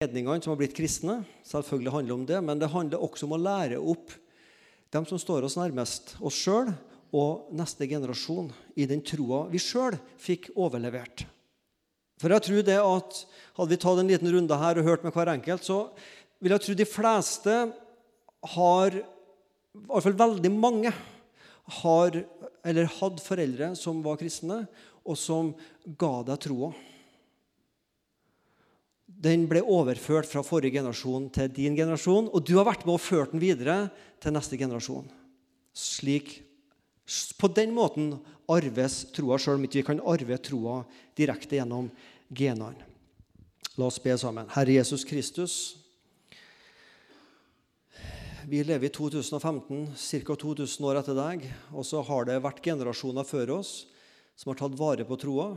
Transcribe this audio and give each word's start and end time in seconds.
hedningene 0.00 0.40
som 0.40 0.54
har 0.54 0.60
blitt 0.62 0.72
kristne. 0.72 1.18
Selvfølgelig 1.44 1.92
handler 1.92 2.08
det 2.08 2.14
om 2.14 2.26
det, 2.28 2.38
Men 2.40 2.58
det 2.58 2.72
handler 2.72 3.02
også 3.04 3.26
om 3.26 3.34
å 3.36 3.40
lære 3.44 3.76
opp 3.76 4.14
dem 4.90 5.04
som 5.04 5.18
står 5.20 5.44
oss 5.44 5.58
nærmest, 5.60 6.16
oss 6.24 6.38
sjøl 6.40 6.72
og 7.12 7.50
neste 7.52 7.84
generasjon, 7.84 8.48
i 8.80 8.86
den 8.88 9.02
troa 9.04 9.44
vi 9.52 9.60
sjøl 9.60 9.98
fikk 10.16 10.48
overlevert. 10.56 11.26
For 12.16 12.32
jeg 12.32 12.46
tror 12.46 12.64
det 12.64 12.78
at 12.80 13.20
Hadde 13.60 13.68
vi 13.74 13.76
tatt 13.76 14.00
en 14.00 14.08
liten 14.08 14.32
runde 14.32 14.56
her 14.56 14.78
og 14.80 14.86
hørt 14.88 15.02
med 15.04 15.12
hver 15.12 15.28
enkelt, 15.34 15.68
så 15.68 15.90
vil 16.40 16.54
jeg 16.54 16.64
tro 16.64 16.74
de 16.74 16.88
fleste 16.88 17.56
har 18.56 18.96
I 18.96 19.02
hvert 19.84 20.06
fall 20.06 20.16
veldig 20.16 20.52
mange 20.54 20.94
har 21.82 22.22
eller 22.64 22.88
hadde 22.96 23.20
foreldre 23.20 23.74
som 23.76 24.00
var 24.00 24.16
kristne, 24.16 24.64
og 25.04 25.18
som 25.20 25.52
ga 25.84 26.22
deg 26.24 26.40
troa. 26.40 26.72
Den 29.20 29.44
ble 29.50 29.60
overført 29.60 30.28
fra 30.30 30.40
forrige 30.44 30.78
generasjon 30.78 31.26
til 31.34 31.50
din 31.52 31.74
generasjon, 31.76 32.30
og 32.32 32.44
du 32.46 32.54
har 32.56 32.64
vært 32.70 32.86
med 32.86 32.96
og 32.96 33.02
ført 33.04 33.34
den 33.34 33.42
videre 33.42 33.90
til 34.22 34.32
neste 34.32 34.56
generasjon. 34.56 35.10
Slik, 35.76 36.38
på 37.36 37.50
den 37.52 37.74
måten 37.76 38.14
arves 38.50 39.02
troa, 39.12 39.36
sjøl 39.36 39.58
om 39.58 39.66
ikke 39.66 39.82
vi 39.82 39.88
kan 39.90 40.00
arve 40.08 40.38
troa 40.40 40.80
direkte 41.18 41.58
gjennom 41.58 41.90
genene. 42.32 42.88
La 43.76 43.86
oss 43.86 44.00
be 44.02 44.16
sammen. 44.18 44.48
Herre 44.54 44.78
Jesus 44.78 45.04
Kristus, 45.08 45.54
vi 48.48 48.62
lever 48.64 48.88
i 48.88 48.92
2015, 48.92 49.92
ca. 49.94 50.34
2000 50.34 50.88
år 50.88 51.02
etter 51.02 51.18
deg, 51.18 51.44
og 51.76 51.84
så 51.86 52.00
har 52.08 52.26
det 52.26 52.40
vært 52.42 52.64
generasjoner 52.64 53.28
før 53.28 53.58
oss 53.60 53.74
som 54.40 54.50
har 54.50 54.62
tatt 54.62 54.78
vare 54.80 55.04
på 55.04 55.18
troa, 55.20 55.52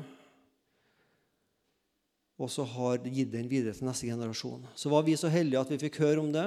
og 2.43 2.51
så 2.51 2.65
har 2.67 3.05
gitt 3.07 3.31
den 3.31 3.47
videre 3.47 3.75
til 3.75 3.87
neste 3.87 4.09
generasjon. 4.09 4.65
Så 4.75 4.91
var 4.91 5.05
vi 5.07 5.15
så 5.19 5.31
heldige 5.31 5.61
at 5.61 5.71
vi 5.71 5.79
fikk 5.85 6.01
høre 6.03 6.19
om 6.19 6.31
det, 6.33 6.45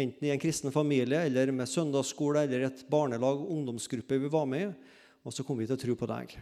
enten 0.00 0.28
i 0.28 0.32
en 0.32 0.40
kristen 0.40 0.72
familie 0.72 1.22
eller 1.26 1.52
med 1.56 1.68
søndagsskole 1.68 2.44
eller 2.44 2.68
et 2.68 2.84
barnelag, 2.92 3.40
ungdomsgruppe 3.40 4.20
vi 4.20 4.32
var 4.32 4.48
med 4.48 4.68
i, 4.68 4.72
og 5.24 5.34
så 5.34 5.44
kom 5.44 5.58
vi 5.60 5.68
til 5.68 5.76
å 5.76 5.80
tro 5.80 5.96
på 5.96 6.08
deg. 6.08 6.36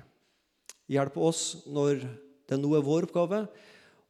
Hjelp 0.91 1.19
oss 1.23 1.43
når 1.71 2.03
det 2.49 2.59
nå 2.59 2.71
er 2.75 2.87
vår 2.87 3.09
oppgave 3.09 3.43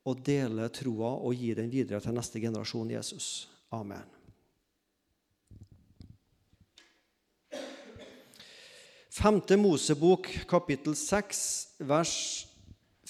å 0.09 0.15
dele 0.15 0.69
troa 0.73 1.17
og 1.19 1.37
gi 1.37 1.53
den 1.59 1.73
videre 1.73 2.01
til 2.05 2.17
neste 2.17 2.41
generasjon 2.41 2.93
Jesus. 2.95 3.49
Amen. 3.75 4.07
Femte 9.19 9.57
Mosebok, 9.59 10.29
kapittel 10.49 10.95
6, 10.95 11.41
vers 11.83 12.15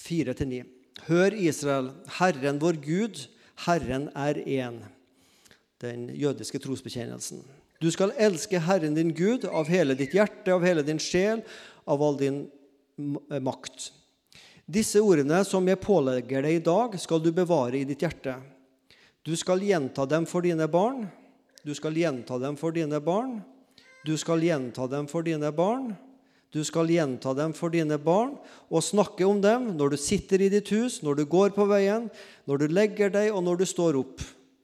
4-9. 0.01 0.78
Hør, 1.07 1.33
Israel, 1.33 1.91
Herren 2.19 2.59
vår 2.61 2.79
Gud, 2.83 3.23
Herren 3.65 4.09
er 4.15 4.39
én. 4.43 4.81
Den 5.79 6.09
jødiske 6.11 6.59
trosbekjennelsen. 6.59 7.43
Du 7.79 7.87
skal 7.91 8.11
elske 8.19 8.59
Herren 8.59 8.97
din 8.97 9.13
Gud 9.15 9.45
av 9.47 9.69
hele 9.71 9.95
ditt 9.95 10.13
hjerte, 10.17 10.51
av 10.51 10.65
hele 10.67 10.83
din 10.83 10.99
sjel, 10.99 11.45
av 11.87 12.03
all 12.03 12.17
din 12.19 12.41
makt. 13.39 13.91
Disse 14.69 14.99
ordene 15.01 15.39
som 15.47 15.65
jeg 15.65 15.79
pålegger 15.81 16.43
deg 16.45 16.59
i 16.59 16.65
dag, 16.65 16.97
skal 16.99 17.23
du 17.23 17.31
bevare 17.33 17.79
i 17.79 17.87
ditt 17.87 18.03
hjerte. 18.03 18.35
Du 19.25 19.31
skal 19.39 19.63
gjenta 19.63 20.05
dem 20.05 20.27
for 20.29 20.43
dine 20.45 20.67
barn. 20.69 21.07
Du 21.63 21.71
skal 21.75 21.95
gjenta 21.97 22.37
dem 22.39 22.59
for 22.59 22.75
dine 22.75 22.99
barn. 23.03 23.39
Du 24.05 24.13
skal 24.17 24.43
gjenta 24.43 24.87
dem 24.91 25.07
for 25.07 25.25
dine 25.25 25.51
barn. 25.55 25.93
Du 26.49 26.63
skal 26.65 26.89
gjenta 26.89 27.35
dem 27.37 27.53
for 27.53 27.69
dine 27.69 27.99
barn 28.01 28.33
og 28.69 28.81
snakke 28.85 29.25
om 29.27 29.37
dem 29.41 29.67
når 29.77 29.93
du 29.93 29.97
sitter 30.01 30.41
i 30.41 30.49
ditt 30.49 30.71
hus, 30.73 30.99
når 31.05 31.19
du 31.19 31.23
går 31.29 31.53
på 31.53 31.67
veien, 31.69 32.07
når 32.49 32.63
du 32.63 32.73
legger 32.73 33.13
deg 33.13 33.29
og 33.29 33.43
når 33.45 33.61
du 33.61 33.65
står 33.69 33.99
opp. 33.99 34.23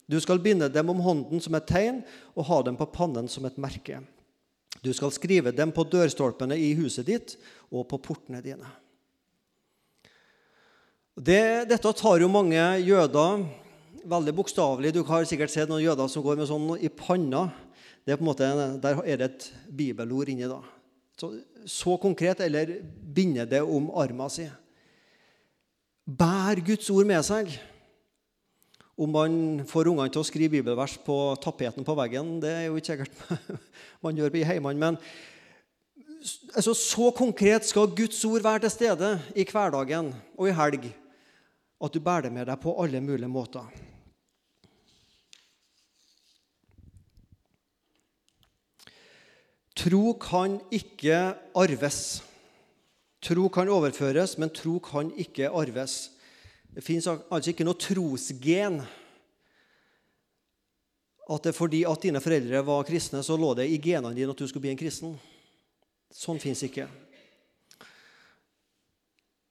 Du 0.09 0.17
skal 0.21 0.41
binde 0.41 0.69
dem 0.69 0.89
om 0.89 1.01
hånden 1.01 1.41
som 1.41 1.57
et 1.57 1.67
tegn 1.69 2.01
og 2.33 2.47
ha 2.49 2.61
dem 2.65 2.77
på 2.77 2.89
pannen 2.93 3.29
som 3.29 3.45
et 3.45 3.57
merke. 3.61 4.01
Du 4.81 4.91
skal 4.93 5.13
skrive 5.13 5.53
dem 5.55 5.71
på 5.73 5.85
dørstolpene 5.89 6.57
i 6.57 6.73
huset 6.77 7.07
ditt 7.09 7.37
og 7.71 7.87
på 7.89 8.01
portene 8.01 8.41
dine. 8.45 8.67
Det, 11.15 11.69
dette 11.69 11.93
tar 11.95 12.19
jo 12.19 12.27
mange 12.27 12.59
jøder 12.83 13.45
veldig 14.05 14.33
bokstavelig. 14.35 14.91
Du 14.93 15.03
har 15.07 15.25
sikkert 15.25 15.53
sett 15.53 15.69
noen 15.71 15.85
jøder 15.85 16.09
som 16.11 16.25
går 16.25 16.41
med 16.41 16.49
sånn 16.49 16.73
i 16.81 16.91
panna. 16.91 17.47
Det 18.05 18.13
er 18.13 18.19
på 18.19 18.25
en 18.25 18.29
måte, 18.29 18.49
der 18.81 19.01
er 19.05 19.21
det 19.21 19.29
et 19.29 19.47
bibelord 19.69 20.29
inni. 20.33 20.49
da. 20.49 20.59
Så, 21.19 21.31
så 21.65 21.95
konkret. 22.01 22.41
Eller 22.43 22.77
binde 23.15 23.45
det 23.49 23.61
om 23.63 23.91
armen 23.95 24.29
sin. 24.29 24.51
Bær 26.05 26.59
Guds 26.65 26.89
ord 26.93 27.07
med 27.09 27.23
seg. 27.25 27.53
Om 28.95 29.11
man 29.11 29.39
får 29.67 29.89
ungene 29.91 30.11
til 30.11 30.21
å 30.21 30.27
skrive 30.27 30.53
bibelvers 30.55 30.95
på 31.03 31.17
tapeten 31.43 31.83
på 31.83 31.95
veggen, 31.99 32.37
det 32.39 32.51
er 32.53 32.67
jo 32.69 32.77
ikke 32.79 32.93
sikkert 32.93 33.57
man 34.05 34.15
gjør 34.15 34.37
i 34.39 34.45
heimene. 34.47 34.79
Men 34.79 34.99
altså, 36.55 36.71
så 36.77 37.09
konkret 37.15 37.67
skal 37.67 37.91
Guds 37.97 38.21
ord 38.29 38.45
være 38.45 38.63
til 38.63 38.75
stede 38.77 39.09
i 39.35 39.43
hverdagen 39.49 40.13
og 40.37 40.47
i 40.47 40.55
helg 40.55 40.87
at 41.83 41.91
du 41.91 41.99
bærer 41.99 42.29
det 42.29 42.33
med 42.37 42.47
deg 42.47 42.61
på 42.61 42.77
alle 42.81 43.01
mulige 43.03 43.27
måter. 43.31 43.67
Tro 49.75 50.13
kan 50.19 50.59
ikke 50.71 51.35
arves. 51.57 52.23
Tro 53.25 53.49
kan 53.51 53.69
overføres, 53.69 54.37
men 54.39 54.51
tro 54.53 54.77
kan 54.79 55.11
ikke 55.19 55.49
arves. 55.51 56.11
Det 56.75 56.83
fins 56.83 57.07
altså 57.07 57.51
ikke 57.51 57.67
noe 57.67 57.79
trosgen. 57.79 58.79
At 61.25 61.43
det 61.43 61.51
er 61.51 61.57
fordi 61.57 61.81
at 61.89 62.03
dine 62.05 62.21
foreldre 62.21 62.61
var 62.67 62.85
kristne, 62.87 63.23
så 63.25 63.37
lå 63.39 63.53
det 63.57 63.67
i 63.71 63.79
genene 63.81 64.15
dine 64.15 64.31
at 64.31 64.39
du 64.39 64.47
skulle 64.47 64.67
bli 64.67 64.75
en 64.75 64.79
kristen. 64.79 65.15
Sånn 66.13 66.39
fins 66.39 66.61
ikke. 66.63 66.85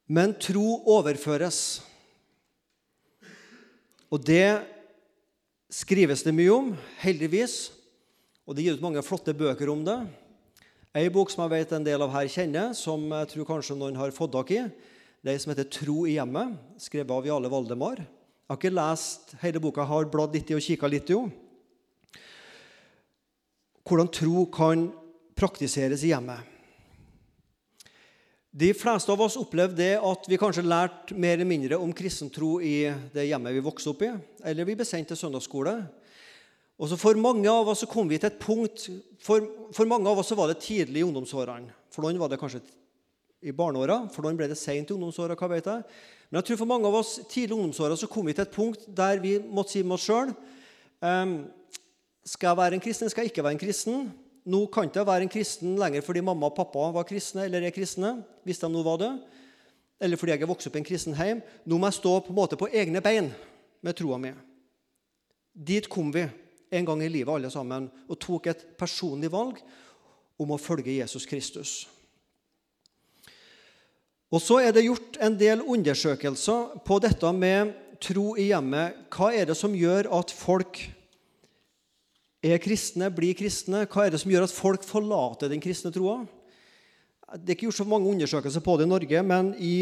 Men 0.06 0.36
tro 0.38 0.84
overføres. 0.94 1.82
Og 4.12 4.20
det 4.22 4.62
skrives 5.72 6.22
det 6.22 6.34
mye 6.36 6.52
om, 6.54 6.74
heldigvis. 7.02 7.72
Og 8.44 8.56
det 8.56 8.64
gir 8.66 8.76
ut 8.76 8.84
mange 8.84 9.02
flotte 9.04 9.32
bøker 9.36 9.70
om 9.72 9.84
det. 9.86 9.96
Ei 10.94 11.08
bok 11.10 11.32
som 11.32 11.42
jeg 11.46 11.54
vet 11.54 11.72
en 11.74 11.86
del 11.86 12.02
av 12.04 12.12
her 12.12 12.28
kjenner, 12.30 12.74
som 12.76 13.02
jeg 13.08 13.30
tror 13.32 13.48
kanskje 13.48 13.76
noen 13.78 13.96
har 13.98 14.12
fått 14.14 14.34
tak 14.36 14.52
i, 14.54 14.60
det 15.24 15.32
er 15.32 15.38
som 15.40 15.50
heter 15.54 15.64
'Tro 15.64 16.04
i 16.06 16.18
hjemmet', 16.18 16.58
skrevet 16.78 17.10
av 17.10 17.26
Jale 17.26 17.48
Valdemar. 17.48 17.96
Jeg 17.96 18.52
har 18.52 18.58
ikke 18.58 18.76
lest 18.76 19.34
hele 19.40 19.60
boka, 19.60 19.80
jeg 19.80 19.88
har 19.88 20.04
bladd 20.12 20.34
litt 20.36 20.50
i 20.50 20.54
og 20.54 20.60
kikka 20.60 20.86
litt 20.86 21.08
i 21.10 21.16
henne. 21.16 21.32
Hvordan 23.84 24.12
tro 24.12 24.44
kan 24.46 24.92
praktiseres 25.36 26.04
i 26.04 26.12
hjemmet. 26.12 26.40
De 28.52 28.70
fleste 28.72 29.10
av 29.10 29.20
oss 29.20 29.36
opplevde 29.36 29.76
det 29.80 29.96
at 29.98 30.28
vi 30.28 30.38
kanskje 30.38 30.62
lærte 30.62 31.16
mer 31.16 31.34
eller 31.34 31.48
mindre 31.48 31.78
om 31.80 31.92
kristen 31.92 32.30
tro 32.30 32.60
i 32.60 32.86
det 33.12 33.26
hjemmet 33.26 33.56
vi 33.56 33.64
vokste 33.64 33.90
opp 33.90 34.02
i, 34.02 34.12
eller 34.44 34.64
vi 34.64 34.76
ble 34.76 34.84
sendt 34.84 35.08
til 35.08 35.16
søndagsskole. 35.16 35.74
Og 36.78 36.90
så 36.90 36.98
For 36.98 37.14
mange 37.14 37.50
av 37.50 37.68
oss 37.70 37.84
så 37.84 37.90
kom 37.90 38.08
vi 38.10 38.18
til 38.18 38.32
et 38.32 38.40
punkt 38.42 38.88
For, 39.22 39.44
for 39.72 39.86
mange 39.86 40.10
av 40.10 40.18
oss 40.18 40.32
så 40.32 40.38
var 40.38 40.50
det 40.50 40.62
tidlig 40.64 41.02
i 41.02 41.06
ungdomsårene. 41.06 41.70
For 41.94 42.02
noen 42.02 42.18
var 42.18 42.32
det 42.32 42.40
kanskje 42.40 42.64
i 43.44 43.52
barneåra, 43.52 44.06
for 44.08 44.24
noen 44.24 44.38
ble 44.38 44.48
det 44.48 44.56
seint 44.56 44.88
i 44.88 44.94
ungdomsåra. 44.94 45.36
hva 45.36 45.48
vet 45.52 45.66
jeg. 45.68 45.84
Men 46.30 46.40
jeg 46.40 46.48
tror 46.48 46.58
for 46.62 46.70
mange 46.70 46.88
av 46.88 46.96
oss 46.96 47.18
tidlig 47.28 47.52
i 47.52 47.58
ungdomsåra 47.58 47.96
så 48.00 48.08
kom 48.10 48.26
vi 48.26 48.34
til 48.34 48.46
et 48.46 48.54
punkt 48.54 48.86
der 48.88 49.20
vi 49.22 49.36
måtte 49.38 49.76
si 49.76 49.82
med 49.84 49.98
oss 49.98 50.06
sjøl 50.08 50.32
um, 51.04 51.34
Skal 52.24 52.48
jeg 52.48 52.56
være 52.56 52.78
en 52.78 52.84
kristen, 52.84 53.10
skal 53.12 53.26
jeg 53.26 53.34
ikke 53.34 53.44
være 53.44 53.58
en 53.58 53.60
kristen? 53.60 54.06
Nå 54.48 54.64
kan 54.72 54.88
ikke 54.88 55.02
jeg 55.02 55.10
være 55.12 55.26
en 55.28 55.32
kristen 55.32 55.76
lenger 55.80 56.04
fordi 56.04 56.24
mamma 56.24 56.48
og 56.48 56.56
pappa 56.56 56.88
var 56.96 57.06
kristne, 57.08 57.44
eller 57.44 57.64
er 57.64 57.72
kristne, 57.76 58.16
hvis 58.44 58.60
de 58.60 58.68
nå 58.68 58.82
var 58.84 58.98
det, 59.00 59.12
eller 60.00 60.20
fordi 60.20 60.34
jeg 60.34 60.42
er 60.42 60.50
vokst 60.50 60.68
opp 60.68 60.76
i 60.76 60.82
en 60.82 60.88
kristen 60.88 61.16
hjem. 61.16 61.40
Nå 61.64 61.78
må 61.78 61.88
jeg 61.88 62.00
stå 62.00 62.16
på 62.24 62.32
en 62.32 62.40
måte 62.40 62.58
på 62.60 62.68
egne 62.72 63.00
bein 63.04 63.30
med 63.84 63.96
troa 63.96 64.18
mi. 64.20 64.32
Dit 65.54 65.88
kom 65.88 66.10
vi 66.12 66.26
en 66.74 66.86
gang 66.88 67.02
i 67.02 67.10
livet 67.10 67.32
alle 67.34 67.50
sammen 67.52 67.88
og 68.08 68.20
tok 68.20 68.50
et 68.50 68.64
personlig 68.78 69.30
valg 69.32 69.60
om 70.40 70.54
å 70.54 70.60
følge 70.60 70.98
Jesus 70.98 71.26
Kristus. 71.30 71.74
Og 74.34 74.42
Så 74.42 74.58
er 74.58 74.72
det 74.74 74.86
gjort 74.88 75.18
en 75.22 75.36
del 75.38 75.62
undersøkelser 75.62 76.80
på 76.86 76.98
dette 77.02 77.30
med 77.36 77.74
tro 78.02 78.32
i 78.40 78.48
hjemmet. 78.48 79.06
Hva 79.14 79.30
er 79.30 79.46
det 79.46 79.54
som 79.58 79.74
gjør 79.76 80.08
at 80.18 80.32
folk 80.34 80.80
er 82.44 82.58
kristne, 82.58 83.12
blir 83.14 83.36
kristne? 83.38 83.84
Hva 83.86 84.06
er 84.06 84.14
det 84.14 84.20
som 84.24 84.32
gjør 84.32 84.48
at 84.48 84.56
folk 84.56 84.82
forlater 84.86 85.52
den 85.52 85.62
kristne 85.62 85.92
troa? 85.94 86.24
Det 87.34 87.52
er 87.52 87.56
ikke 87.56 87.68
gjort 87.68 87.80
så 87.80 87.86
mange 87.88 88.10
undersøkelser 88.10 88.62
på 88.64 88.76
det 88.78 88.88
i 88.88 88.90
Norge, 88.90 89.22
men 89.22 89.54
i 89.58 89.76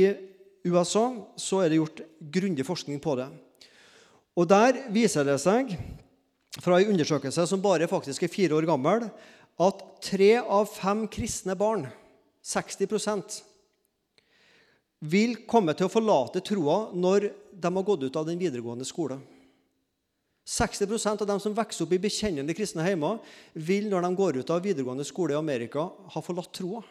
USA 0.69 1.09
så 1.41 1.63
er 1.63 1.73
det 1.73 1.81
gjort 1.81 2.05
grundig 2.33 2.67
forskning 2.67 3.01
på 3.03 3.17
det. 3.19 3.29
Og 4.37 4.49
Der 4.49 4.79
viser 4.93 5.27
det 5.27 5.41
seg, 5.43 5.75
fra 6.61 6.81
en 6.81 6.93
undersøkelse 6.93 7.47
som 7.49 7.63
bare 7.65 7.89
faktisk 7.89 8.27
er 8.27 8.33
fire 8.33 8.59
år 8.59 8.67
gammel, 8.69 9.07
at 9.63 9.83
tre 10.05 10.35
av 10.41 10.69
fem 10.69 11.07
kristne 11.13 11.57
barn, 11.57 11.87
60% 12.45 13.41
vil 15.13 15.37
komme 15.51 15.75
til 15.75 15.89
å 15.89 15.93
forlate 15.93 16.43
troa 16.45 16.89
når 16.95 17.29
de 17.53 17.71
har 17.71 17.87
gått 17.87 18.05
ut 18.07 18.19
av 18.19 18.27
den 18.27 18.41
videregående 18.41 18.87
skolen. 18.87 19.23
60% 20.43 21.23
av 21.23 21.29
dem 21.29 21.39
som 21.43 21.55
vokser 21.55 21.85
opp 21.85 21.93
i 21.95 22.01
bekjennende 22.03 22.55
kristne 22.57 22.85
hjemmer, 22.87 23.21
vil 23.55 23.87
når 23.91 24.03
de 24.07 24.11
går 24.19 24.41
ut 24.43 24.51
av 24.51 24.65
videregående 24.65 25.07
skole 25.07 25.37
i 25.37 25.39
Amerika, 25.39 25.87
ha 25.87 26.23
forlatt 26.23 26.51
troa. 26.55 26.83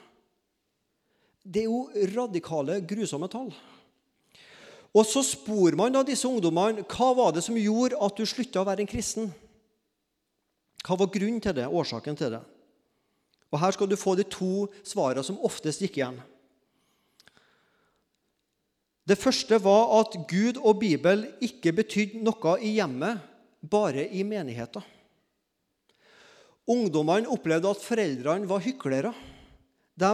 Det 1.44 1.66
er 1.66 1.68
jo 1.68 2.08
radikale, 2.16 2.80
grusomme 2.88 3.28
tall. 3.32 3.52
Og 4.92 5.08
så 5.08 5.24
spor 5.24 5.76
man 5.80 5.94
da 5.96 6.04
disse 6.08 6.28
ungdommene. 6.28 6.84
Hva 6.88 7.12
var 7.16 7.36
det 7.36 7.44
som 7.44 7.58
gjorde 7.60 8.00
at 8.00 8.18
du 8.18 8.28
slutta 8.28 8.62
å 8.62 8.68
være 8.68 8.84
en 8.86 8.92
kristen? 8.92 9.32
Hva 10.82 10.98
var 10.98 11.12
grunnen 11.14 11.42
til 11.44 11.56
det, 11.58 11.68
årsaken 11.70 12.18
til 12.18 12.34
det? 12.34 12.42
Og 13.52 13.60
Her 13.60 13.76
skal 13.76 13.90
du 13.90 14.00
få 14.00 14.16
de 14.16 14.26
to 14.26 14.68
svarene 14.88 15.24
som 15.26 15.40
oftest 15.44 15.84
gikk 15.84 16.00
igjen. 16.00 16.22
Det 19.08 19.18
første 19.20 19.58
var 19.60 19.90
at 20.00 20.16
Gud 20.30 20.62
og 20.62 20.80
Bibel 20.80 21.26
ikke 21.44 21.74
betydde 21.76 22.22
noe 22.24 22.56
i 22.64 22.76
hjemmet, 22.78 23.20
bare 23.62 24.08
i 24.08 24.24
menigheten. 24.26 24.86
Ungdommene 26.70 27.30
opplevde 27.30 27.70
at 27.70 27.84
foreldrene 27.84 28.48
var 28.50 28.64
hyklere. 28.64 29.12
De, 30.00 30.12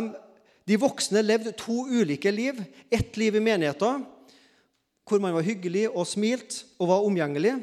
de, 0.67 0.79
voksne 0.79 1.21
levde 1.21 1.53
to 1.59 1.83
ulike 1.85 2.31
liv. 2.33 2.59
Ett 2.89 3.19
liv 3.19 3.37
i 3.37 3.43
menigheten, 3.43 4.05
hvor 5.07 5.21
man 5.23 5.35
var 5.35 5.45
hyggelig 5.45 5.85
og 5.91 6.07
smilt 6.09 6.63
og 6.79 6.89
var 6.89 7.05
omgjengelig. 7.05 7.53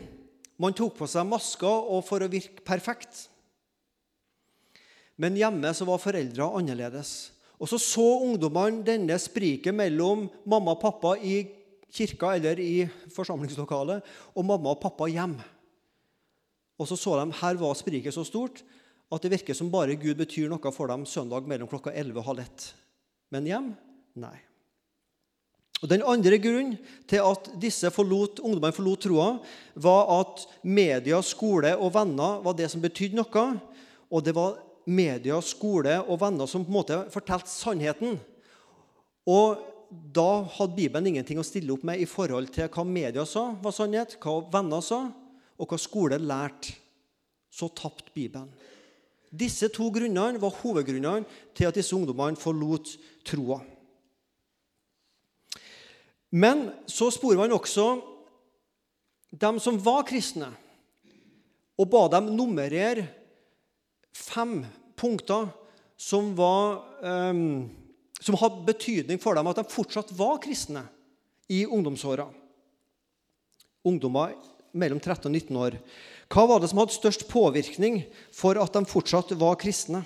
Man 0.61 0.75
tok 0.77 0.95
på 0.99 1.09
seg 1.11 1.27
masker 1.27 2.03
for 2.07 2.23
å 2.23 2.31
virke 2.31 2.63
perfekt. 2.67 3.27
Men 5.21 5.39
hjemme 5.39 5.71
så 5.75 5.87
var 5.87 6.03
foreldra 6.03 6.51
annerledes. 6.59 7.33
Og 7.59 7.71
så 7.71 7.79
så 7.79 8.07
ungdommene 8.27 8.83
denne 8.87 9.17
spriket 9.23 9.75
mellom 9.75 10.27
mamma 10.45 10.75
og 10.75 10.83
pappa 10.83 11.15
i 11.19 11.45
kirka 11.95 12.33
eller 12.35 12.59
i 12.59 12.87
forsamlingslokalet 13.15 14.03
og 14.35 14.47
mamma 14.47 14.75
og 14.75 14.81
pappa 14.83 15.07
hjem. 15.11 15.37
Og 16.75 16.91
så 16.91 16.99
så 16.99 17.15
de 17.21 17.39
her 17.39 17.61
var 17.61 17.77
spriket 17.79 18.15
så 18.17 18.25
stort 18.27 18.65
at 19.15 19.23
det 19.23 19.31
virker 19.37 19.55
som 19.55 19.71
bare 19.71 19.95
Gud 20.01 20.19
betyr 20.19 20.51
noe 20.51 20.75
for 20.75 20.91
dem 20.91 21.07
søndag 21.07 21.47
mellom 21.47 21.71
klokka 21.71 21.95
11 21.95 22.19
og 22.19 22.27
halv 22.33 22.43
1. 22.43 22.67
Men 23.35 23.47
hjem 23.47 23.71
nei. 24.19 24.37
Og 25.85 25.91
Den 25.93 26.01
andre 26.01 26.39
grunnen 26.41 26.79
til 27.05 27.21
at 27.21 27.51
disse 27.61 27.91
forlot, 27.93 28.41
ungdommene 28.41 28.73
forlot 28.73 29.03
troa, 29.05 29.27
var 29.77 30.07
at 30.17 30.47
media, 30.65 31.19
skole 31.21 31.75
og 31.77 31.93
venner 31.93 32.39
var 32.41 32.57
det 32.57 32.71
som 32.73 32.81
betydde 32.81 33.19
noe. 33.19 33.43
Og 34.09 34.25
det 34.25 34.33
var 34.33 34.57
media, 34.89 35.37
skole 35.45 35.99
og 36.01 36.23
venner 36.23 36.49
som 36.49 36.65
på 36.65 36.73
en 36.73 36.79
måte 36.79 37.01
fortalte 37.13 37.53
sannheten. 37.53 38.17
Og 39.29 39.61
da 40.17 40.47
hadde 40.57 40.79
Bibelen 40.79 41.11
ingenting 41.13 41.37
å 41.41 41.45
stille 41.45 41.77
opp 41.77 41.85
med 41.85 42.01
i 42.01 42.09
forhold 42.09 42.49
til 42.55 42.73
hva 42.73 42.87
media 42.89 43.27
sa 43.29 43.51
var 43.61 43.77
sannhet, 43.77 44.17
hva 44.25 44.39
venner 44.57 44.81
sa, 44.85 45.03
og 45.61 45.69
hva 45.69 45.81
skole 45.81 46.17
lærte. 46.17 46.79
Så 47.53 47.69
tapte 47.77 48.09
Bibelen. 48.17 48.49
Disse 49.31 49.69
to 49.69 49.91
grunnene 49.93 50.41
var 50.41 50.57
hovedgrunnene 50.63 51.29
til 51.55 51.69
at 51.69 51.77
disse 51.77 51.95
ungdommene 51.95 52.41
forlot 52.41 52.97
troa. 53.29 53.61
Men 56.35 56.67
så 56.91 57.13
sporer 57.15 57.39
man 57.39 57.55
også 57.55 58.01
dem 59.35 59.61
som 59.63 59.79
var 59.83 60.03
kristne, 60.09 60.51
og 61.79 61.91
ba 61.91 62.07
dem 62.11 62.33
nummerere 62.35 63.07
fem 64.15 64.61
punkter 64.99 65.49
som, 65.99 66.33
var, 66.39 66.83
um, 67.03 67.67
som 68.19 68.39
hadde 68.39 68.67
betydning 68.67 69.21
for 69.23 69.39
dem 69.39 69.51
at 69.51 69.59
de 69.59 69.67
fortsatt 69.71 70.11
var 70.19 70.41
kristne 70.43 70.85
i 71.51 71.65
ungdomsåra. 71.67 72.27
Ungdommer 73.87 74.35
mellom 74.75 74.99
13 74.99 75.29
og 75.29 75.35
19 75.35 75.61
år. 75.61 75.79
Hva 76.33 76.47
var 76.51 76.63
det 76.63 76.71
som 76.71 76.81
hadde 76.83 76.97
størst 76.97 77.27
påvirkning 77.31 78.03
for 78.35 78.59
at 78.59 78.75
de 78.75 78.87
fortsatt 78.91 79.35
var 79.39 79.59
kristne? 79.61 80.03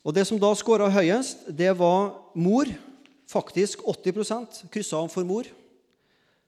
Og 0.00 0.14
Det 0.16 0.24
som 0.26 0.38
da 0.40 0.54
skåra 0.56 0.88
høyest, 0.88 1.44
det 1.52 1.74
var 1.76 2.14
mor. 2.34 2.70
Faktisk 3.30 3.84
80% 3.86 4.64
kryssa 4.74 4.98
om 4.98 5.10
for 5.10 5.26
mor. 5.26 5.46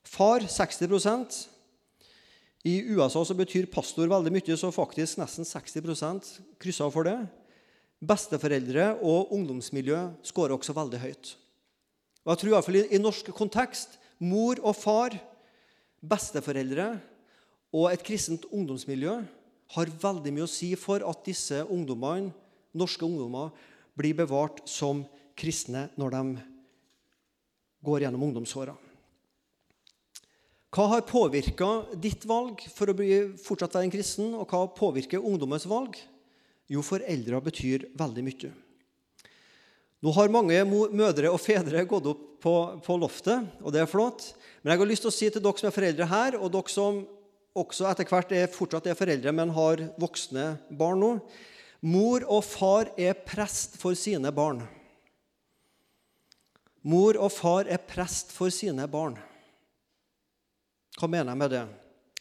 Far 0.02 0.42
60% 0.42 1.36
i 2.66 2.80
USA 2.94 3.22
så 3.26 3.36
betyr 3.38 3.70
pastor 3.70 4.10
veldig 4.10 4.32
mye, 4.34 4.56
så 4.58 4.70
faktisk 4.74 5.20
nesten 5.20 5.46
60% 5.46 6.28
kryssa 6.62 6.88
for 6.90 7.06
det. 7.06 7.16
Besteforeldre 8.02 8.96
og 8.98 9.30
ungdomsmiljø 9.34 9.98
skårer 10.26 10.56
også 10.56 10.74
veldig 10.74 11.02
høyt. 11.04 11.32
Og 12.22 12.32
jeg 12.32 12.40
tror 12.40 12.50
i, 12.50 12.54
hvert 12.56 12.66
fall 12.66 12.80
i 12.82 13.02
norsk 13.02 13.30
kontekst 13.34 13.98
mor 14.22 14.58
og 14.62 14.74
far, 14.78 15.14
besteforeldre 16.02 16.96
og 17.74 17.90
et 17.92 18.02
kristent 18.06 18.46
ungdomsmiljø 18.50 19.20
har 19.74 19.92
veldig 20.02 20.34
mye 20.34 20.46
å 20.46 20.50
si 20.50 20.72
for 20.78 21.02
at 21.06 21.22
disse 21.26 21.62
ungdommene, 21.62 22.34
norske 22.74 23.06
ungdommer 23.06 23.52
blir 23.98 24.16
bevart 24.18 24.62
som 24.66 25.04
kristne 25.38 25.86
når 25.98 26.14
de 26.14 26.51
går 27.84 28.06
gjennom 28.06 28.24
ungdomsåra. 28.28 28.74
Hva 30.72 30.86
har 30.88 31.04
påvirka 31.04 31.68
ditt 32.00 32.24
valg 32.24 32.62
for 32.72 32.88
å 32.88 32.96
bli, 32.96 33.10
fortsatt 33.42 33.74
være 33.76 33.90
en 33.90 33.92
kristen, 33.92 34.30
og 34.32 34.48
hva 34.48 34.64
påvirker 34.72 35.20
ungdommens 35.20 35.66
valg? 35.68 35.98
Jo, 36.72 36.80
foreldre 36.86 37.42
betyr 37.44 37.90
veldig 37.98 38.24
mye. 38.24 38.52
Nå 40.02 40.14
har 40.16 40.32
mange 40.34 40.56
mødre 40.66 41.30
og 41.30 41.42
fedre 41.42 41.84
gått 41.86 42.08
opp 42.10 42.22
på, 42.42 42.54
på, 42.82 42.96
loftet, 42.98 43.52
og 43.62 43.74
det 43.74 43.82
er 43.84 43.90
flott. 43.90 44.32
Men 44.62 44.72
jeg 44.72 44.80
har 44.80 44.90
lyst 44.90 45.04
til 45.04 45.12
å 45.12 45.14
si 45.14 45.28
til 45.30 45.44
dere 45.44 45.60
som 45.60 45.68
er 45.68 45.76
foreldre 45.76 46.08
her, 46.10 46.38
og 46.40 46.50
dere 46.56 46.72
som 46.72 47.02
også 47.52 47.86
etter 47.90 48.08
hvert 48.08 48.32
er, 48.34 48.48
fortsatt 48.50 48.88
er 48.88 48.98
foreldre, 48.98 49.34
men 49.36 49.52
har 49.54 49.84
voksne 50.00 50.54
barn 50.70 51.02
nå 51.04 51.16
Mor 51.82 52.22
og 52.30 52.44
far 52.46 52.92
er 52.94 53.16
prest 53.26 53.74
for 53.80 53.98
sine 53.98 54.30
barn. 54.30 54.60
Mor 56.82 57.18
og 57.20 57.30
far 57.30 57.68
er 57.70 57.82
prest 57.82 58.32
for 58.34 58.50
sine 58.50 58.88
barn. 58.90 59.14
Hva 60.98 61.08
mener 61.08 61.30
jeg 61.30 61.40
med 61.40 61.54
det? 61.54 61.62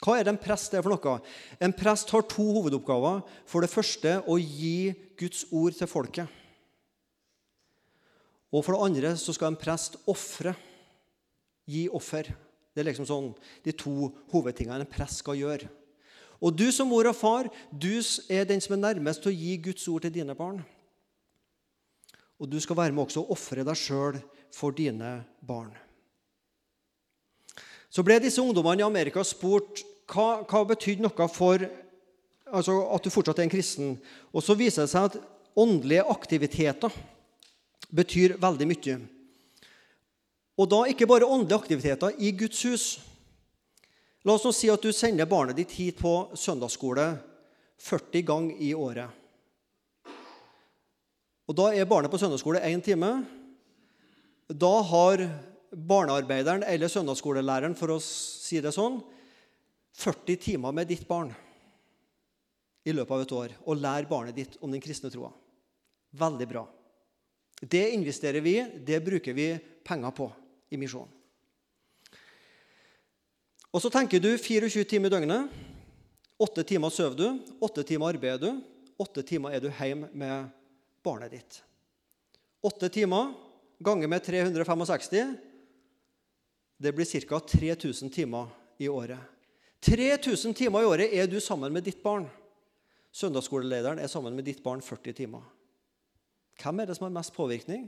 Hva 0.02 0.18
er 0.18 0.26
det 0.26 0.34
en 0.34 0.42
prest 0.42 0.74
er 0.74 0.82
for 0.82 0.94
noe? 0.94 1.18
En 1.62 1.74
prest 1.78 2.10
har 2.14 2.26
to 2.30 2.46
hovedoppgaver. 2.58 3.22
For 3.50 3.62
det 3.62 3.74
første 3.74 4.16
å 4.26 4.38
gi 4.42 4.94
Guds 5.20 5.44
ord 5.54 5.78
til 5.78 5.90
folket. 5.90 6.38
Og 8.52 8.66
for 8.66 8.76
det 8.76 8.88
andre 8.88 9.12
så 9.20 9.34
skal 9.36 9.54
en 9.54 9.60
prest 9.62 10.00
ofre. 10.10 10.56
Gi 11.70 11.86
offer. 11.94 12.32
Det 12.72 12.82
er 12.82 12.90
liksom 12.90 13.08
sånn 13.08 13.30
de 13.66 13.76
to 13.78 14.10
hovedtingene 14.34 14.82
en 14.82 14.90
prest 14.90 15.22
skal 15.22 15.38
gjøre. 15.38 15.70
Og 16.42 16.56
du 16.58 16.72
som 16.74 16.90
mor 16.90 17.06
og 17.06 17.14
far, 17.14 17.52
du 17.70 18.02
er 18.32 18.48
den 18.50 18.62
som 18.64 18.74
er 18.74 18.86
nærmest 18.88 19.22
til 19.22 19.30
å 19.30 19.38
gi 19.38 19.58
Guds 19.62 19.86
ord 19.92 20.08
til 20.08 20.16
dine 20.16 20.34
barn. 20.38 20.64
Og 22.42 22.50
du 22.50 22.58
skal 22.64 22.80
være 22.80 22.96
med 22.96 23.06
også 23.06 23.22
å 23.22 23.36
ofre 23.36 23.62
deg 23.68 23.78
sjøl 23.78 24.18
for 24.56 24.76
dine 24.76 25.22
barn. 25.42 25.72
Så 27.92 28.04
ble 28.08 28.20
disse 28.24 28.42
ungdommene 28.42 28.84
i 28.84 28.88
Amerika 28.88 29.24
spurt 29.28 29.84
hva, 30.12 30.44
hva 30.48 30.64
betydde 30.68 31.04
noe 31.04 31.28
for 31.32 31.64
altså 32.52 32.78
at 32.96 33.04
du 33.04 33.12
fortsatt 33.12 33.40
er 33.40 33.48
en 33.48 33.54
kristen. 33.54 33.96
Og 34.32 34.44
så 34.44 34.56
viser 34.60 34.86
det 34.86 34.92
seg 34.94 35.10
at 35.10 35.18
åndelige 35.60 36.06
aktiviteter 36.12 36.94
betyr 37.92 38.38
veldig 38.40 38.68
mye. 38.70 38.98
Og 40.60 40.70
da 40.72 40.84
ikke 40.88 41.08
bare 41.10 41.28
åndelige 41.28 41.60
aktiviteter 41.60 42.20
i 42.20 42.32
Guds 42.38 42.62
hus. 42.68 42.86
La 44.24 44.36
oss 44.36 44.46
nå 44.46 44.54
si 44.54 44.70
at 44.70 44.84
du 44.84 44.92
sender 44.94 45.30
barnet 45.30 45.58
ditt 45.58 45.74
hit 45.74 46.00
på 46.00 46.14
søndagsskole 46.38 47.08
40 47.82 48.28
ganger 48.28 48.62
i 48.62 48.74
året. 48.78 49.10
Og 51.50 51.58
Da 51.58 51.72
er 51.74 51.90
barnet 51.90 52.12
på 52.12 52.20
søndagsskole 52.22 52.62
én 52.64 52.84
time. 52.84 53.26
Da 54.52 54.74
har 54.84 55.24
barnearbeideren 55.72 56.66
eller 56.68 56.92
søndagsskolelæreren, 56.92 57.76
for 57.80 57.96
å 57.96 58.02
si 58.04 58.60
det 58.64 58.74
sånn, 58.76 59.00
40 60.02 60.40
timer 60.40 60.76
med 60.76 60.90
ditt 60.92 61.08
barn 61.08 61.32
i 62.88 62.94
løpet 62.96 63.14
av 63.14 63.24
et 63.24 63.34
år 63.38 63.56
og 63.68 63.80
lære 63.80 64.10
barnet 64.10 64.36
ditt 64.36 64.58
om 64.64 64.72
den 64.72 64.82
kristne 64.84 65.12
troa. 65.14 65.32
Veldig 66.18 66.48
bra. 66.50 66.66
Det 67.62 67.84
investerer 67.94 68.42
vi, 68.42 68.56
det 68.84 69.04
bruker 69.06 69.36
vi 69.38 69.54
penger 69.86 70.16
på 70.18 70.28
i 70.74 70.80
misjonen. 70.82 71.12
Og 73.72 73.80
så 73.80 73.92
tenker 73.94 74.20
du 74.20 74.34
24 74.36 74.84
timer 74.90 75.08
i 75.08 75.14
døgnet. 75.14 75.52
Åtte 76.42 76.66
timer 76.68 76.92
sover 76.92 77.16
du, 77.16 77.28
åtte 77.64 77.86
timer 77.88 78.18
arbeider 78.18 78.42
du, 78.42 78.64
åtte 79.00 79.24
timer 79.24 79.56
er 79.56 79.62
du 79.64 79.70
hjemme 79.70 80.10
med 80.12 80.50
barnet 81.06 81.32
ditt. 81.32 81.62
Åtte 82.66 82.90
timer 82.92 83.32
ganger 83.84 84.08
med 84.08 84.24
365 84.24 85.38
det 86.82 86.92
blir 86.98 87.06
ca. 87.06 87.40
3000 87.40 88.10
timer 88.10 88.48
i 88.78 88.88
året. 88.90 89.20
3000 89.80 90.54
timer 90.54 90.82
i 90.82 90.86
året 90.86 91.14
er 91.14 91.28
du 91.28 91.40
sammen 91.42 91.74
med 91.74 91.86
ditt 91.86 92.02
barn. 92.04 92.26
Søndagsskolelederen 93.14 94.00
er 94.02 94.10
sammen 94.10 94.34
med 94.34 94.48
ditt 94.48 94.64
barn 94.64 94.82
40 94.82 95.14
timer. 95.14 95.44
Hvem 96.62 96.82
er 96.82 96.90
det 96.90 96.98
som 96.98 97.06
har 97.06 97.14
mest 97.14 97.36
påvirkning? 97.36 97.86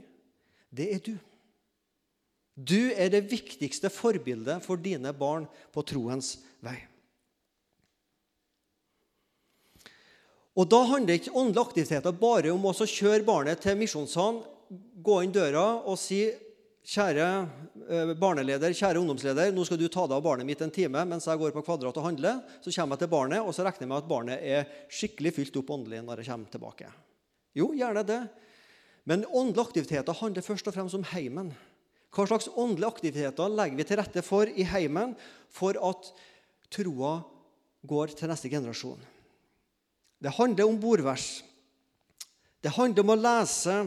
Det 0.70 0.88
er 0.94 1.02
du. 1.02 1.14
Du 2.54 2.92
er 2.94 3.10
det 3.10 3.24
viktigste 3.32 3.90
forbildet 3.90 4.62
for 4.62 4.78
dine 4.78 5.10
barn 5.10 5.48
på 5.74 5.82
troens 5.82 6.36
vei. 6.62 6.78
Og 10.54 10.70
Da 10.70 10.84
handler 10.86 11.18
ikke 11.18 11.34
åndelige 11.34 11.66
aktiviteter 11.66 12.14
bare 12.14 12.52
om 12.54 12.62
å 12.70 12.74
kjøre 12.74 13.26
barnet 13.26 13.58
til 13.58 13.74
misjonssalen, 13.78 14.44
gå 15.04 15.20
inn 15.24 15.34
døra 15.34 15.66
og 15.84 15.98
si 16.00 16.24
Kjære 16.84 17.26
eh, 17.88 18.10
barneleder, 18.20 18.74
kjære 18.76 19.00
ungdomsleder, 19.00 19.54
nå 19.56 19.62
skal 19.64 19.78
du 19.80 19.86
ta 19.88 20.02
deg 20.04 20.18
av 20.18 20.24
barnet 20.26 20.44
mitt 20.44 20.60
en 20.60 20.72
time 20.72 21.00
mens 21.08 21.24
jeg 21.24 21.40
går 21.40 21.54
på 21.54 21.62
Kvadrat 21.64 21.96
og 21.96 22.04
handler. 22.04 22.42
Så 22.60 22.74
kommer 22.74 22.98
jeg 22.98 23.06
til 23.06 23.12
barnet, 23.14 23.40
og 23.40 23.56
så 23.56 23.64
regner 23.64 23.86
jeg 23.86 23.88
med 23.88 24.02
at 24.02 24.10
barnet 24.10 24.44
er 24.44 24.68
skikkelig 24.92 25.32
fylt 25.32 25.56
opp 25.62 25.72
åndelig 25.78 26.02
når 26.04 26.20
jeg 26.20 26.28
kommer 26.28 26.52
tilbake. 26.52 26.90
Jo, 27.56 27.70
gjerne 27.72 28.04
det. 28.04 28.20
Men 29.08 29.24
åndelige 29.32 29.64
aktiviteter 29.64 30.20
handler 30.20 30.44
først 30.44 30.68
og 30.68 30.76
fremst 30.76 30.98
om 31.00 31.08
heimen. 31.14 31.54
Hva 32.12 32.28
slags 32.28 32.50
åndelige 32.52 32.92
aktiviteter 32.92 33.56
legger 33.56 33.80
vi 33.80 33.88
til 33.88 34.00
rette 34.02 34.26
for 34.26 34.52
i 34.52 34.68
heimen 34.68 35.16
for 35.56 35.80
at 35.88 36.12
troa 36.68 37.16
går 37.88 38.12
til 38.12 38.28
neste 38.28 38.52
generasjon? 38.52 39.00
Det 40.20 40.36
handler 40.36 40.68
om 40.68 40.76
bordvers. 40.80 41.40
Det 42.60 42.76
handler 42.76 43.04
om 43.04 43.16
å 43.16 43.22
lese, 43.24 43.82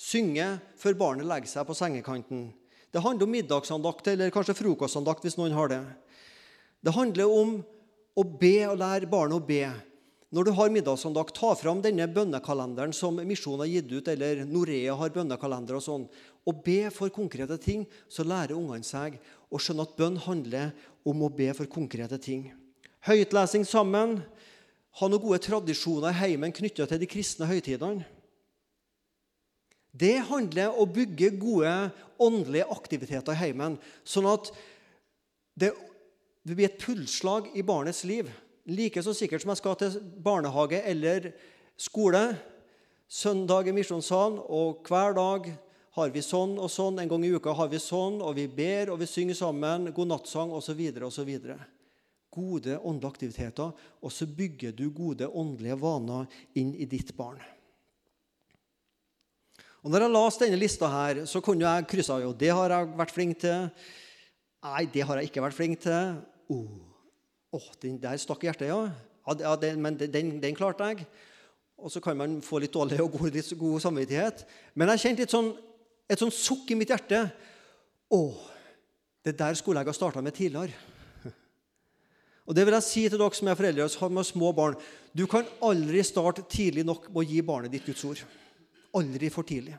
synge, 0.00 0.46
før 0.80 0.96
barnet 0.96 1.28
legger 1.28 1.50
seg 1.50 1.68
på 1.68 1.76
sengekanten. 1.76 2.48
Det 2.90 3.02
handler 3.04 3.28
om 3.28 3.34
middagsandakt 3.36 4.08
eller 4.10 4.32
kanskje 4.34 4.56
frokostandakt 4.58 5.26
hvis 5.26 5.36
noen 5.38 5.54
har 5.54 5.70
det. 5.70 5.82
Det 6.80 6.96
handler 6.96 7.30
om 7.30 7.60
å 8.18 8.24
be 8.24 8.56
og 8.70 8.80
lære 8.80 9.10
barnet 9.10 9.38
å 9.38 9.46
be. 9.46 9.68
Når 10.30 10.46
du 10.46 10.50
har 10.54 10.70
middagsandakt, 10.70 11.34
ta 11.34 11.52
fram 11.58 11.80
denne 11.82 12.06
bønnekalenderen 12.06 12.94
som 12.94 13.18
Misjonen 13.26 13.64
har 13.64 13.70
gitt 13.70 13.90
ut, 13.90 14.08
eller 14.12 14.44
Norea 14.46 14.94
har 14.94 15.10
bønnekalender 15.14 15.78
og 15.78 15.82
sånn, 15.82 16.04
og 16.46 16.60
be 16.64 16.84
for 16.94 17.10
konkrete 17.10 17.58
ting, 17.58 17.82
så 18.06 18.22
lærer 18.22 18.54
ungene 18.54 18.86
seg 18.86 19.18
å 19.50 19.58
skjønne 19.58 19.88
at 19.88 19.96
bønn 19.98 20.20
handler 20.22 20.70
om 21.02 21.26
å 21.26 21.32
be 21.34 21.50
for 21.58 21.66
konkrete 21.70 22.18
ting. 22.22 22.46
Høytlesing 23.08 23.66
sammen. 23.66 24.20
Ha 25.00 25.08
noen 25.10 25.22
gode 25.22 25.42
tradisjoner 25.42 26.14
i 26.14 26.20
heimen 26.22 26.54
knytta 26.54 26.86
til 26.86 27.02
de 27.02 27.10
kristne 27.10 27.50
høytidene. 27.50 28.06
Det 29.90 30.18
handler 30.28 30.70
om 30.70 30.84
å 30.84 30.92
bygge 30.92 31.32
gode 31.40 31.72
åndelige 32.20 32.68
aktiviteter 32.70 33.34
i 33.34 33.40
heimen, 33.40 33.78
sånn 34.04 34.28
at 34.30 34.52
det, 35.58 35.72
det 36.46 36.56
blir 36.56 36.68
et 36.68 36.78
pulsslag 36.80 37.50
i 37.58 37.64
barnets 37.66 38.04
liv. 38.08 38.30
Like 38.70 39.02
så 39.02 39.14
sikkert 39.16 39.42
som 39.42 39.50
jeg 39.54 39.62
skal 39.62 39.78
til 39.80 39.98
barnehage 40.22 40.82
eller 40.86 41.32
skole. 41.80 42.22
Søndag 43.10 43.66
i 43.66 43.74
misjonssalen, 43.74 44.38
og 44.38 44.86
hver 44.86 45.16
dag 45.16 45.50
har 45.98 46.12
vi 46.14 46.22
sånn 46.22 46.54
og 46.62 46.70
sånn. 46.70 47.00
En 47.02 47.10
gang 47.10 47.24
i 47.26 47.32
uka 47.34 47.54
har 47.58 47.70
vi 47.72 47.80
sånn, 47.82 48.20
og 48.22 48.36
vi 48.38 48.46
ber 48.46 48.92
og 48.92 49.00
vi 49.02 49.08
synger 49.10 49.38
sammen. 49.40 49.90
Godnattsang 49.96 50.52
osv. 50.54 50.84
osv. 51.08 51.32
Gode 52.30 52.76
åndelige 52.78 53.10
aktiviteter, 53.10 53.72
og 53.74 54.12
så 54.14 54.28
bygger 54.30 54.76
du 54.78 54.86
gode 54.94 55.26
åndelige 55.26 55.80
vaner 55.80 56.30
inn 56.54 56.76
i 56.78 56.86
ditt 56.86 57.10
barn. 57.18 57.40
Og 59.80 59.90
Når 59.90 60.04
jeg 60.04 60.12
leste 60.12 60.44
denne 60.44 60.60
lista, 60.60 60.88
her, 60.92 61.22
så 61.24 61.40
kunne 61.40 61.64
jeg 61.64 61.86
krysse 61.88 62.12
av. 62.12 62.34
Det 62.36 62.50
har 62.52 62.72
jeg 62.74 62.88
vært 62.98 63.14
flink 63.16 63.38
til. 63.40 63.70
Nei, 64.60 64.84
det 64.92 65.06
har 65.08 65.16
jeg 65.16 65.30
ikke 65.30 65.44
vært 65.46 65.56
flink 65.56 65.80
til. 65.80 66.18
Oh, 66.52 66.66
oh 67.56 67.68
den 67.80 67.96
der 68.02 68.20
stakk 68.20 68.44
i 68.44 68.50
hjertet, 68.50 68.68
ja. 68.68 68.90
ja 69.40 69.54
den, 69.56 69.80
men 69.80 69.96
den, 69.96 70.34
den, 70.42 70.56
klarte 70.58 70.90
jeg. 70.90 71.06
Og 71.80 71.88
så 71.88 72.02
kan 72.04 72.18
man 72.18 72.42
få 72.44 72.60
litt 72.60 72.74
dårlig 72.76 73.00
og 73.00 73.14
god, 73.14 73.30
litt 73.32 73.54
god 73.56 73.80
samvittighet. 73.80 74.44
Men 74.76 74.92
jeg 74.92 75.04
kjente 75.06 75.28
sånn 75.32 75.54
et 76.10 76.20
sånt 76.20 76.36
sukk 76.36 76.68
i 76.74 76.76
mitt 76.76 76.92
hjerte. 76.92 77.22
Å, 78.12 78.20
det 79.24 79.36
der 79.38 79.56
skulle 79.56 79.80
jeg 79.80 79.88
ha 79.88 79.96
starta 79.96 80.20
med 80.20 80.36
tidligere. 80.36 80.76
Og 82.50 82.56
det 82.58 82.66
vil 82.66 82.76
jeg 82.76 82.84
si 82.84 83.06
til 83.06 83.22
dere 83.22 83.38
som 83.38 83.48
er 83.48 83.56
foreldre 83.56 83.86
og 83.86 83.96
har 84.02 84.12
med 84.12 84.28
små 84.28 84.52
barn. 84.52 84.76
Du 85.16 85.24
kan 85.30 85.48
aldri 85.64 86.02
starte 86.04 86.44
tidlig 86.50 86.84
nok 86.84 87.08
med 87.08 87.22
å 87.22 87.26
gi 87.30 87.40
barnet 87.46 87.72
ditt 87.72 87.86
Guds 87.86 88.04
ord. 88.10 88.24
Aldri 88.96 89.30
for 89.30 89.46
tidlig. 89.46 89.76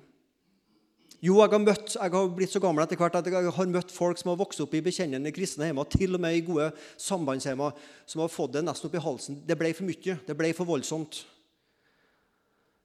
Jo, 1.21 1.35
jeg 1.37 1.51
har, 1.51 1.61
møtt, 1.61 1.91
jeg 1.93 2.13
har 2.15 2.29
blitt 2.33 2.49
så 2.49 2.59
gammel 2.63 2.81
etter 2.81 2.97
hvert 2.97 3.19
at 3.19 3.27
jeg 3.29 3.51
har 3.53 3.67
møtt 3.69 3.91
folk 3.93 4.17
som 4.17 4.31
har 4.31 4.39
vokst 4.39 4.63
opp 4.63 4.71
i 4.73 4.81
bekjennende 4.81 5.29
kristne 5.35 5.67
hjemmer, 5.67 5.85
til 5.85 6.17
og 6.17 6.23
med 6.23 6.33
i 6.33 6.41
gode 6.47 6.71
sambandshjemmer, 6.97 7.75
som 8.09 8.23
har 8.23 8.31
fått 8.33 8.55
det 8.55 8.63
nesten 8.65 8.89
opp 8.89 8.95
i 8.97 9.03
halsen. 9.05 9.37
Det 9.45 9.57
ble 9.59 9.69
for 9.77 9.85
mye. 9.85 10.15
Det 10.25 10.35
ble 10.39 10.49
for 10.57 10.69
voldsomt. 10.69 11.19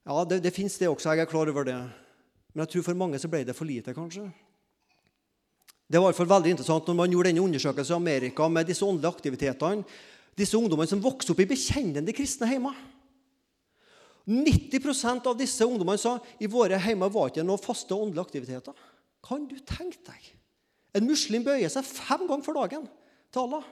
Ja, 0.04 0.18
det, 0.28 0.42
det 0.44 0.52
fins 0.52 0.76
det 0.76 0.90
også. 0.90 1.14
Jeg 1.14 1.24
er 1.24 1.30
klar 1.30 1.48
over 1.48 1.64
det. 1.64 1.78
Men 2.52 2.66
jeg 2.66 2.74
tror 2.74 2.84
for 2.90 3.00
mange 3.00 3.22
så 3.22 3.30
ble 3.32 3.40
det 3.48 3.56
for 3.56 3.68
lite, 3.68 3.96
kanskje. 3.96 4.26
Det 5.86 5.96
var 5.96 6.10
i 6.10 6.10
hvert 6.10 6.20
fall 6.20 6.34
veldig 6.34 6.52
interessant 6.52 6.90
når 6.90 6.98
man 6.98 7.12
gjorde 7.14 7.30
denne 7.30 7.46
undersøkelsen 7.46 7.94
i 7.94 8.00
Amerika 8.02 8.50
med 8.52 8.68
disse 8.68 8.84
åndelige 8.84 9.16
aktivitetene. 9.16 9.86
Disse 10.36 10.58
ungdommene 10.58 10.90
som 10.90 11.00
vokste 11.00 11.32
opp 11.32 11.40
i 11.40 11.48
bekjennende 11.48 12.12
kristne 12.12 12.50
hjemmer. 12.50 12.76
90% 14.26 15.28
av 15.30 15.38
disse 15.38 15.66
ungdommene 15.66 16.00
sa 16.02 16.16
i 16.42 16.48
våre 16.50 16.80
hjemmer 16.82 17.12
var 17.14 17.30
ikke 17.30 17.44
noen 17.46 17.62
faste 17.62 17.94
åndelige 17.94 18.26
aktiviteter. 18.26 18.74
Kan 19.26 19.46
du 19.46 19.54
tenke 19.62 20.02
deg? 20.08 20.32
En 20.98 21.06
muslim 21.06 21.44
bøyer 21.46 21.70
seg 21.70 21.86
fem 21.86 22.24
ganger 22.26 22.46
for 22.46 22.58
dagen 22.58 22.88
til 23.30 23.44
Allah. 23.44 23.66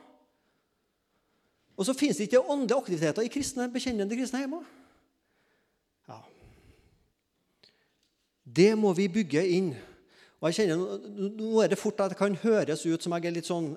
Og 1.74 1.88
så 1.88 1.96
finnes 1.98 2.20
det 2.20 2.28
ikke 2.28 2.44
åndelige 2.44 2.78
aktiviteter 2.78 3.26
i 3.26 3.32
kristne, 3.32 3.66
bekjennende 3.72 4.18
kristne 4.18 4.44
hjemmer. 4.44 4.66
Det 8.44 8.74
må 8.78 8.92
vi 8.92 9.08
bygge 9.08 9.42
inn. 9.56 9.72
Og 10.40 10.50
jeg 10.50 10.60
kjenner, 10.60 11.00
Nå 11.34 11.62
er 11.62 11.72
det 11.72 11.80
fort 11.80 12.02
at 12.04 12.12
det 12.12 12.20
kan 12.20 12.36
høres 12.44 12.84
ut 12.84 13.02
som 13.02 13.14
jeg 13.16 13.30
er 13.30 13.36
litt 13.38 13.48
sånn 13.48 13.72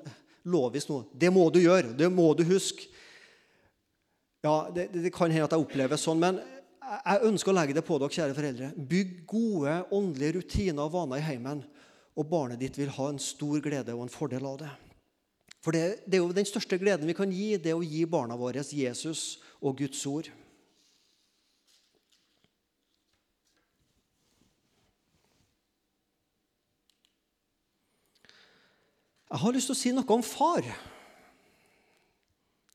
lovisk 0.47 0.91
nå. 0.91 1.01
Det 1.15 1.31
må 1.33 1.47
du 1.53 1.61
gjøre. 1.63 1.95
Det 1.97 2.09
må 2.11 2.33
du 2.35 2.43
huske. 2.47 2.89
Ja, 4.43 4.67
det, 4.73 4.89
det 4.93 5.11
kan 5.15 5.31
hende 5.31 5.47
at 5.47 5.55
jeg 5.55 5.63
opplever 5.63 5.99
sånn, 5.99 6.19
men 6.21 6.37
jeg 6.87 7.27
ønsker 7.27 7.51
å 7.51 7.57
legge 7.57 7.75
det 7.75 7.83
på 7.83 7.97
dere, 7.99 8.13
kjære 8.13 8.35
foreldre. 8.37 8.71
Bygg 8.89 9.13
gode 9.27 9.75
åndelige 9.91 10.37
rutiner 10.37 10.85
og 10.85 10.93
vaner 10.93 11.19
i 11.19 11.25
heimen, 11.25 11.63
og 12.17 12.29
barnet 12.31 12.61
ditt 12.61 12.77
vil 12.79 12.91
ha 12.95 13.09
en 13.11 13.19
stor 13.21 13.59
glede 13.63 13.95
og 13.95 14.05
en 14.05 14.13
fordel 14.13 14.45
av 14.47 14.59
det. 14.61 14.69
For 15.63 15.75
det, 15.75 15.83
det 16.07 16.17
er 16.17 16.23
jo 16.23 16.35
den 16.35 16.47
største 16.47 16.79
gleden 16.79 17.09
vi 17.09 17.15
kan 17.17 17.31
gi, 17.33 17.57
det 17.59 17.73
å 17.75 17.83
gi 17.83 18.05
barna 18.07 18.37
våre 18.39 18.63
Jesus 18.63 19.41
og 19.59 19.81
Guds 19.81 20.03
ord. 20.07 20.29
Jeg 29.27 29.41
har 29.43 29.51
lyst 29.51 29.67
til 29.67 29.75
å 29.75 29.81
si 29.81 29.91
noe 29.91 30.15
om 30.15 30.23
far. 30.23 30.63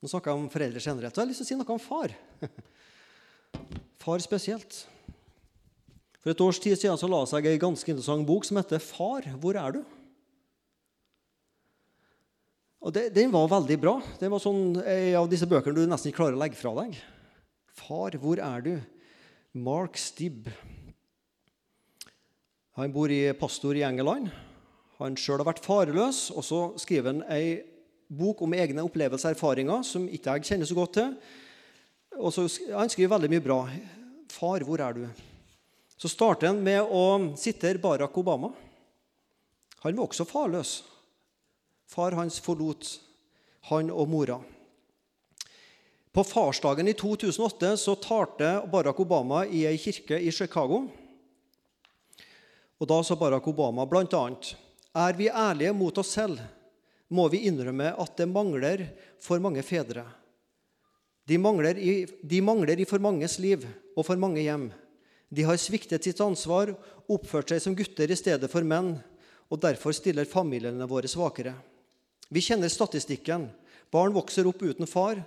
Nå 0.02 0.10
snakker 0.10 0.30
jeg 0.30 0.42
om 0.42 0.50
foreldre 0.52 0.82
generelt. 0.84 1.16
Jeg 1.16 1.22
har 1.22 1.30
lyst 1.30 1.40
til 1.40 1.48
å 1.48 1.48
si 1.48 1.56
noe 1.56 1.72
om 1.72 1.80
far. 1.80 2.12
Far 4.02 4.22
spesielt. 4.22 4.82
For 6.22 6.32
et 6.32 6.42
års 6.42 6.60
tid 6.62 6.76
siden 6.78 6.98
så 6.98 7.10
la 7.10 7.22
seg 7.30 7.46
ei 7.46 7.60
ganske 7.62 7.88
interessant 7.88 8.26
bok 8.26 8.44
som 8.46 8.58
heter 8.58 8.82
'Far, 8.82 9.22
hvor 9.38 9.56
er 9.56 9.72
du?' 9.78 9.84
Og 12.82 12.92
det, 12.92 13.14
Den 13.14 13.30
var 13.30 13.46
veldig 13.46 13.80
bra. 13.80 14.02
Det 14.18 14.30
var 14.30 14.38
sånn 14.42 14.82
en 14.82 15.14
av 15.14 15.30
disse 15.30 15.46
bøkene 15.46 15.74
du 15.74 15.86
nesten 15.86 16.10
ikke 16.10 16.18
klarer 16.22 16.34
å 16.34 16.42
legge 16.42 16.58
fra 16.58 16.74
deg. 16.82 16.98
'Far, 17.74 18.10
hvor 18.18 18.38
er 18.38 18.60
du?' 18.60 18.82
Mark 19.54 19.96
Stibb. 19.96 20.48
Han 22.74 22.92
bor 22.92 23.10
i 23.10 23.32
pastor 23.32 23.76
i 23.76 23.82
England 23.82 24.32
han 25.02 25.18
sjøl 25.18 25.40
har 25.42 25.48
vært 25.50 25.64
fareløs, 25.64 26.28
og 26.34 26.44
så 26.46 26.60
skriver 26.80 27.10
han 27.10 27.22
ei 27.32 27.62
bok 28.12 28.42
om 28.44 28.54
egne 28.54 28.84
opplevelser 28.86 29.32
og 29.32 29.36
erfaringer 29.36 29.86
som 29.86 30.04
ikke 30.06 30.36
jeg 30.36 30.50
kjenner 30.50 30.68
så 30.68 30.76
godt 30.78 30.94
til. 30.98 31.14
Og 32.18 32.32
så, 32.34 32.48
Han 32.74 32.90
skriver 32.90 33.14
veldig 33.16 33.30
mye 33.30 33.44
bra. 33.44 33.60
'Far, 34.28 34.64
hvor 34.64 34.80
er 34.80 34.92
du?' 34.92 35.08
Så 35.96 36.08
starter 36.08 36.48
han 36.48 36.62
med 36.64 36.82
å 36.82 37.36
sitere 37.38 37.78
Barack 37.78 38.16
Obama. 38.18 38.52
Han 39.84 39.96
var 39.96 40.08
også 40.08 40.26
farløs. 40.26 40.82
Far 41.86 42.16
hans 42.18 42.40
forlot 42.42 42.98
han 43.70 43.90
og 43.90 44.08
mora. 44.10 44.40
På 46.12 46.24
farsdagen 46.24 46.88
i 46.90 46.96
2008 46.98 47.76
så 47.80 47.94
talte 48.02 48.50
Barack 48.72 48.98
Obama 49.00 49.44
i 49.46 49.62
ei 49.66 49.78
kirke 49.78 50.18
i 50.18 50.32
Chicago. 50.32 50.82
Og 52.80 52.88
Da 52.88 52.98
sa 53.06 53.14
Barack 53.14 53.46
Obama 53.48 53.86
bl.a.: 53.86 54.24
er 54.92 55.12
vi 55.16 55.30
ærlige 55.30 55.72
mot 55.72 55.98
oss 55.98 56.10
selv, 56.18 56.40
må 57.08 57.28
vi 57.28 57.46
innrømme 57.48 57.94
at 57.94 58.16
det 58.16 58.28
mangler 58.28 58.88
for 59.20 59.38
mange 59.38 59.62
fedre. 59.62 60.04
De 61.28 61.38
mangler, 61.38 61.78
i, 61.78 62.06
de 62.22 62.40
mangler 62.42 62.80
i 62.82 62.86
for 62.88 63.02
manges 63.02 63.38
liv 63.42 63.64
og 63.94 64.06
for 64.06 64.18
mange 64.18 64.42
hjem. 64.42 64.70
De 65.32 65.44
har 65.46 65.60
sviktet 65.60 66.04
sitt 66.04 66.20
ansvar, 66.20 66.74
oppført 67.08 67.52
seg 67.52 67.62
som 67.62 67.76
gutter 67.78 68.10
i 68.10 68.18
stedet 68.18 68.50
for 68.52 68.66
menn, 68.66 68.96
og 69.52 69.60
derfor 69.62 69.94
stiller 69.96 70.28
familiene 70.28 70.88
våre 70.88 71.08
svakere. 71.08 71.54
Vi 72.32 72.42
kjenner 72.42 72.72
statistikken. 72.72 73.46
Barn 73.92 74.14
vokser 74.16 74.48
opp 74.48 74.62
uten 74.64 74.88
far, 74.88 75.20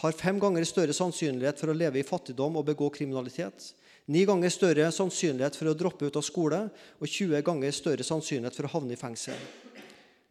har 0.00 0.16
fem 0.16 0.38
ganger 0.42 0.64
større 0.66 0.94
sannsynlighet 0.96 1.60
for 1.60 1.70
å 1.70 1.76
leve 1.76 2.00
i 2.00 2.06
fattigdom 2.06 2.56
og 2.58 2.66
begå 2.66 2.88
kriminalitet. 2.94 3.72
Ni 4.06 4.24
ganger 4.28 4.52
større 4.52 4.90
sannsynlighet 4.92 5.56
for 5.56 5.70
å 5.70 5.76
droppe 5.78 6.08
ut 6.08 6.18
av 6.18 6.24
skole 6.26 6.60
og 6.98 7.06
20 7.06 7.44
ganger 7.46 7.74
større 7.74 8.06
sannsynlighet 8.06 8.56
for 8.56 8.68
å 8.68 8.74
havne 8.76 8.96
i 8.96 9.00
fengsel. 9.00 9.38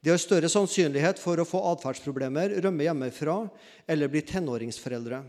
De 0.03 0.11
har 0.11 0.19
større 0.19 0.49
sannsynlighet 0.51 1.19
for 1.21 1.39
å 1.39 1.47
få 1.47 1.61
atferdsproblemer, 1.71 2.57
rømme 2.65 2.83
hjemmefra 2.83 3.37
eller 3.87 4.11
bli 4.11 4.19
tenåringsforeldre. 4.27 5.21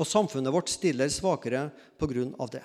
Og 0.00 0.08
samfunnet 0.08 0.54
vårt 0.54 0.72
stiller 0.72 1.10
svakere 1.12 1.66
pga. 2.00 2.46
det. 2.48 2.64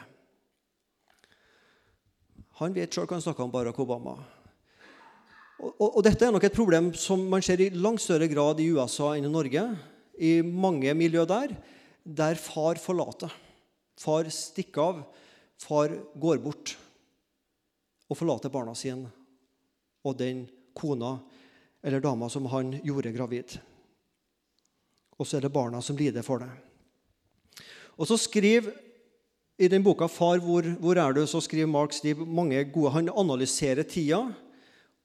Han 2.61 2.71
vet 2.71 2.93
sjøl 2.95 3.03
hva 3.03 3.17
han 3.17 3.25
snakker 3.25 3.43
om 3.43 3.51
Barack 3.51 3.79
Obama. 3.83 4.15
Og, 5.59 5.73
og, 5.73 5.89
og, 5.89 6.01
Dette 6.07 6.23
er 6.23 6.31
nok 6.31 6.47
et 6.47 6.55
problem 6.55 6.93
som 6.95 7.19
man 7.27 7.43
ser 7.43 7.59
i 7.59 7.69
langt 7.75 8.03
større 8.03 8.29
grad 8.31 8.61
i 8.63 8.69
USA 8.71 9.11
enn 9.15 9.27
i 9.27 9.31
Norge. 9.31 9.65
I 10.15 10.39
mange 10.39 10.93
miljø 10.95 11.25
der, 11.27 11.51
der 12.03 12.39
far 12.39 12.79
forlater. 12.79 13.33
Far 13.99 14.31
stikker 14.31 14.87
av. 14.87 15.03
Far 15.59 15.91
går 16.15 16.39
bort 16.43 16.77
og 18.07 18.19
forlater 18.19 18.51
barna 18.53 18.75
sine 18.77 19.09
og 20.05 20.13
den 20.19 20.45
kona 20.75 21.17
eller 21.85 22.03
dama 22.03 22.29
som 22.29 22.45
han 22.51 22.73
gjorde 22.83 23.13
gravid. 23.15 23.57
Og 25.17 25.27
så 25.27 25.37
er 25.37 25.45
det 25.45 25.53
barna 25.53 25.81
som 25.81 25.97
lider 25.97 26.25
for 26.25 26.43
det. 26.43 26.49
Og 27.95 28.09
så 28.09 28.17
skriver 28.19 28.73
I 29.57 29.67
den 29.71 29.83
boka 29.83 30.07
'Far, 30.07 30.39
hvor, 30.39 30.61
hvor 30.79 30.97
er 30.97 31.13
du?' 31.13 31.25
så 31.27 31.39
skriver 31.39 31.65
Mark 31.65 31.93
Steve 31.93 32.25
mange 32.25 32.63
gode 32.73 32.91
Han 32.91 33.09
analyserer 33.09 33.83
tida 33.83 34.33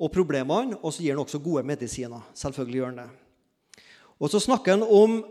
og 0.01 0.13
problemene, 0.13 0.77
og 0.83 0.93
så 0.93 1.03
gir 1.03 1.13
han 1.13 1.23
også 1.23 1.39
gode 1.39 1.63
medisiner. 1.63 2.21
Selvfølgelig 2.35 2.77
gjør 2.77 2.87
han 2.87 2.97
det. 2.97 3.11
Og 4.21 4.31
så 4.31 4.41
snakker 4.41 4.73
han 4.73 4.83
om 4.83 5.25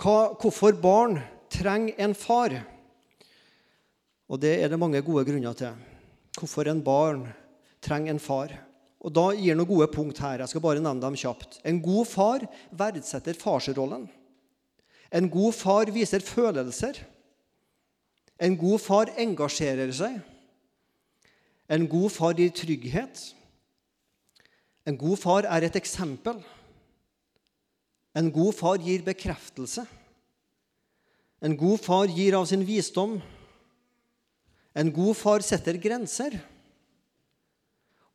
hva, 0.00 0.36
hvorfor 0.40 0.72
barn 0.80 1.18
trenger 1.50 1.94
en 1.98 2.14
far. 2.14 2.54
Og 4.28 4.40
det 4.40 4.62
er 4.62 4.68
det 4.68 4.78
mange 4.78 5.02
gode 5.02 5.24
grunner 5.24 5.52
til. 5.52 5.74
Hvorfor 6.38 6.68
en 6.70 6.84
barn 6.84 7.26
trenger 7.82 8.14
en 8.14 8.22
far. 8.22 8.69
Og 9.00 9.12
Da 9.16 9.30
gir 9.32 9.56
noen 9.56 9.68
gode 9.68 9.88
punkt 9.92 10.18
her. 10.20 10.42
Jeg 10.42 10.52
skal 10.52 10.62
bare 10.64 10.82
nevne 10.82 11.00
dem 11.00 11.16
kjapt. 11.16 11.60
En 11.64 11.80
god 11.80 12.08
far 12.08 12.44
verdsetter 12.70 13.38
farsrollen. 13.38 14.08
En 15.10 15.28
god 15.32 15.56
far 15.56 15.90
viser 15.90 16.22
følelser. 16.22 17.00
En 18.40 18.56
god 18.56 18.80
far 18.80 19.12
engasjerer 19.20 19.92
seg. 19.92 20.20
En 21.70 21.86
god 21.88 22.10
far 22.12 22.36
gir 22.36 22.52
trygghet. 22.52 23.24
En 24.86 24.96
god 25.00 25.18
far 25.20 25.48
er 25.48 25.66
et 25.68 25.76
eksempel. 25.80 26.40
En 28.16 28.30
god 28.34 28.54
far 28.58 28.80
gir 28.82 29.04
bekreftelse. 29.06 29.84
En 31.40 31.56
god 31.56 31.80
far 31.80 32.10
gir 32.10 32.36
av 32.36 32.46
sin 32.50 32.64
visdom. 32.66 33.20
En 34.76 34.90
god 34.92 35.16
far 35.16 35.44
setter 35.46 35.78
grenser. 35.80 36.36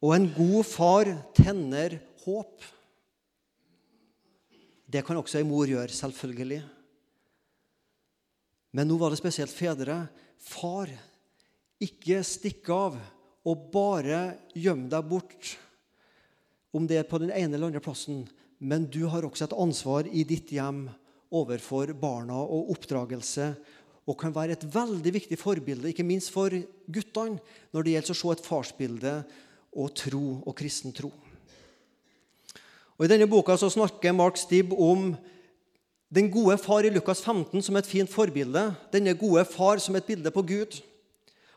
Og 0.04 0.16
en 0.16 0.28
god 0.36 0.66
far 0.68 1.12
tenner 1.38 2.00
håp. 2.26 2.64
Det 4.86 5.04
kan 5.06 5.18
også 5.18 5.40
ei 5.40 5.48
mor 5.48 5.70
gjøre, 5.70 5.92
selvfølgelig. 5.92 6.62
Men 8.76 8.90
nå 8.90 8.98
var 9.00 9.14
det 9.14 9.22
spesielt 9.22 9.54
fedre. 9.56 10.06
Far, 10.42 10.92
ikke 11.82 12.20
stikk 12.28 12.70
av 12.76 12.98
og 13.46 13.70
bare 13.74 14.36
gjem 14.58 14.88
deg 14.90 15.08
bort, 15.08 15.54
om 16.76 16.88
det 16.90 17.00
er 17.00 17.08
på 17.08 17.22
den 17.22 17.32
ene 17.32 17.56
eller 17.56 17.70
andre 17.70 17.84
plassen. 17.84 18.26
Men 18.60 18.88
du 18.92 19.06
har 19.12 19.26
også 19.26 19.48
et 19.48 19.58
ansvar 19.58 20.10
i 20.10 20.26
ditt 20.28 20.52
hjem 20.56 20.88
overfor 21.36 21.94
barna 22.00 22.38
og 22.42 22.72
oppdragelse, 22.76 23.54
og 24.06 24.18
kan 24.22 24.34
være 24.36 24.54
et 24.54 24.66
veldig 24.70 25.12
viktig 25.16 25.38
forbilde, 25.42 25.90
ikke 25.90 26.06
minst 26.06 26.30
for 26.34 26.54
guttene, 26.94 27.40
når 27.74 27.86
det 27.86 27.96
gjelder 27.96 28.14
å 28.14 28.20
se 28.20 28.34
et 28.36 28.46
farsbilde 28.46 29.14
og 29.76 29.94
tro 29.96 30.42
og 30.46 30.56
kristen 30.56 30.94
tro. 30.96 31.12
Og 32.96 33.06
I 33.06 33.12
denne 33.12 33.28
boka 33.28 33.58
så 33.60 33.70
snakker 33.70 34.16
Mark 34.16 34.40
Stibb 34.40 34.74
om 34.74 35.14
den 36.16 36.30
gode 36.32 36.58
far 36.58 36.86
i 36.88 36.90
Lukas 36.94 37.22
15 37.22 37.62
som 37.62 37.76
et 37.76 37.88
fint 37.90 38.10
forbilde. 38.10 38.70
Denne 38.94 39.16
gode 39.20 39.44
far 39.46 39.82
som 39.84 39.96
et 39.96 40.06
bilde 40.08 40.32
på 40.32 40.42
Gud. 40.48 40.80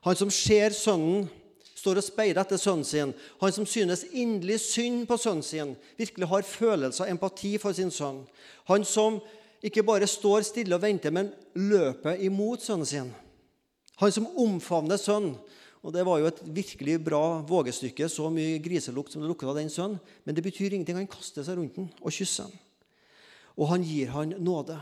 Han 0.02 0.16
som 0.16 0.30
ser 0.30 0.74
sønnen, 0.74 1.28
står 1.78 2.00
og 2.00 2.06
speider 2.08 2.42
etter 2.42 2.58
sønnen 2.58 2.86
sin. 2.86 3.12
Han 3.38 3.54
som 3.54 3.66
synes 3.66 4.02
inderlig 4.10 4.58
synd 4.60 5.04
på 5.06 5.16
sønnen 5.16 5.46
sin, 5.46 5.76
virkelig 5.98 6.26
har 6.26 6.42
følelser 6.42 7.04
og 7.04 7.12
empati 7.12 7.52
for 7.62 7.76
sin 7.76 7.92
sønn. 7.94 8.24
Han 8.66 8.84
som 8.84 9.20
ikke 9.62 9.84
bare 9.86 10.06
står 10.06 10.46
stille 10.46 10.74
og 10.74 10.82
venter, 10.82 11.14
men 11.14 11.30
løper 11.54 12.18
imot 12.18 12.66
sønnen 12.66 12.86
sin. 12.86 13.12
Han 14.02 14.12
som 14.14 14.26
omfavner 14.38 14.98
sønnen 14.98 15.36
og 15.82 15.92
Det 15.94 16.04
var 16.04 16.18
jo 16.18 16.26
et 16.26 16.40
virkelig 16.42 16.98
bra 17.04 17.40
vågestykke. 17.46 18.08
Så 18.10 18.26
mye 18.32 18.58
griselukt 18.62 19.12
som 19.12 19.22
det 19.22 19.30
lukta 19.30 19.54
den 19.54 19.70
sønnen. 19.70 20.00
Men 20.26 20.34
det 20.34 20.42
betyr 20.42 20.74
ingenting. 20.74 20.98
Han 20.98 21.10
kaster 21.10 21.46
seg 21.46 21.58
rundt 21.58 21.78
den 21.78 21.86
og 22.02 22.14
kysser 22.14 22.50
den. 22.50 22.58
Og 23.58 23.70
han 23.70 23.86
gir 23.86 24.10
han 24.10 24.34
nåde. 24.42 24.78